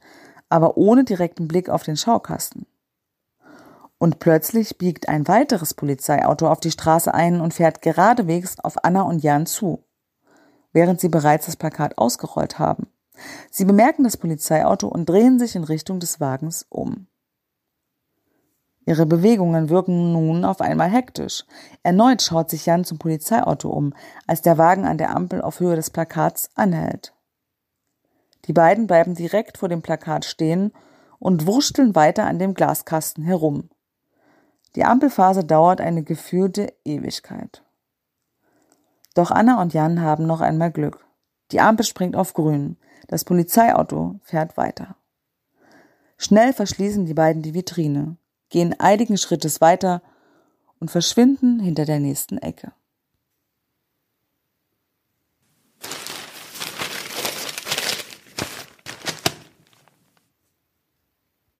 aber 0.48 0.76
ohne 0.76 1.04
direkten 1.04 1.48
Blick 1.48 1.68
auf 1.68 1.82
den 1.82 1.96
Schaukasten. 1.96 2.66
Und 3.98 4.20
plötzlich 4.20 4.78
biegt 4.78 5.08
ein 5.08 5.26
weiteres 5.26 5.74
Polizeiauto 5.74 6.48
auf 6.48 6.60
die 6.60 6.70
Straße 6.70 7.12
ein 7.12 7.40
und 7.40 7.54
fährt 7.54 7.82
geradewegs 7.82 8.58
auf 8.60 8.84
Anna 8.84 9.02
und 9.02 9.22
Jan 9.22 9.46
zu 9.46 9.82
während 10.72 11.00
sie 11.00 11.08
bereits 11.08 11.46
das 11.46 11.56
Plakat 11.56 11.98
ausgerollt 11.98 12.58
haben. 12.58 12.86
Sie 13.50 13.64
bemerken 13.64 14.04
das 14.04 14.16
Polizeiauto 14.16 14.86
und 14.86 15.08
drehen 15.08 15.38
sich 15.38 15.56
in 15.56 15.64
Richtung 15.64 15.98
des 15.98 16.20
Wagens 16.20 16.66
um. 16.68 17.08
Ihre 18.88 19.04
Bewegungen 19.04 19.68
wirken 19.68 20.14
nun 20.14 20.46
auf 20.46 20.62
einmal 20.62 20.88
hektisch. 20.88 21.44
Erneut 21.82 22.22
schaut 22.22 22.48
sich 22.48 22.64
Jan 22.64 22.84
zum 22.84 22.96
Polizeiauto 22.96 23.68
um, 23.68 23.92
als 24.26 24.40
der 24.40 24.56
Wagen 24.56 24.86
an 24.86 24.96
der 24.96 25.14
Ampel 25.14 25.42
auf 25.42 25.60
Höhe 25.60 25.76
des 25.76 25.90
Plakats 25.90 26.48
anhält. 26.54 27.12
Die 28.46 28.54
beiden 28.54 28.86
bleiben 28.86 29.14
direkt 29.14 29.58
vor 29.58 29.68
dem 29.68 29.82
Plakat 29.82 30.24
stehen 30.24 30.72
und 31.18 31.46
wursteln 31.46 31.94
weiter 31.96 32.24
an 32.24 32.38
dem 32.38 32.54
Glaskasten 32.54 33.24
herum. 33.24 33.68
Die 34.74 34.86
Ampelphase 34.86 35.44
dauert 35.44 35.82
eine 35.82 36.02
gefühlte 36.02 36.72
Ewigkeit. 36.86 37.62
Doch 39.14 39.30
Anna 39.30 39.60
und 39.60 39.74
Jan 39.74 40.00
haben 40.00 40.24
noch 40.24 40.40
einmal 40.40 40.70
Glück. 40.70 41.04
Die 41.52 41.60
Ampel 41.60 41.84
springt 41.84 42.16
auf 42.16 42.32
grün. 42.32 42.78
Das 43.06 43.26
Polizeiauto 43.26 44.18
fährt 44.22 44.56
weiter. 44.56 44.96
Schnell 46.16 46.54
verschließen 46.54 47.04
die 47.04 47.12
beiden 47.12 47.42
die 47.42 47.52
Vitrine, 47.52 48.16
gehen 48.50 48.78
einigen 48.78 49.18
Schrittes 49.18 49.60
weiter 49.60 50.02
und 50.80 50.90
verschwinden 50.90 51.60
hinter 51.60 51.84
der 51.84 52.00
nächsten 52.00 52.38
Ecke. 52.38 52.72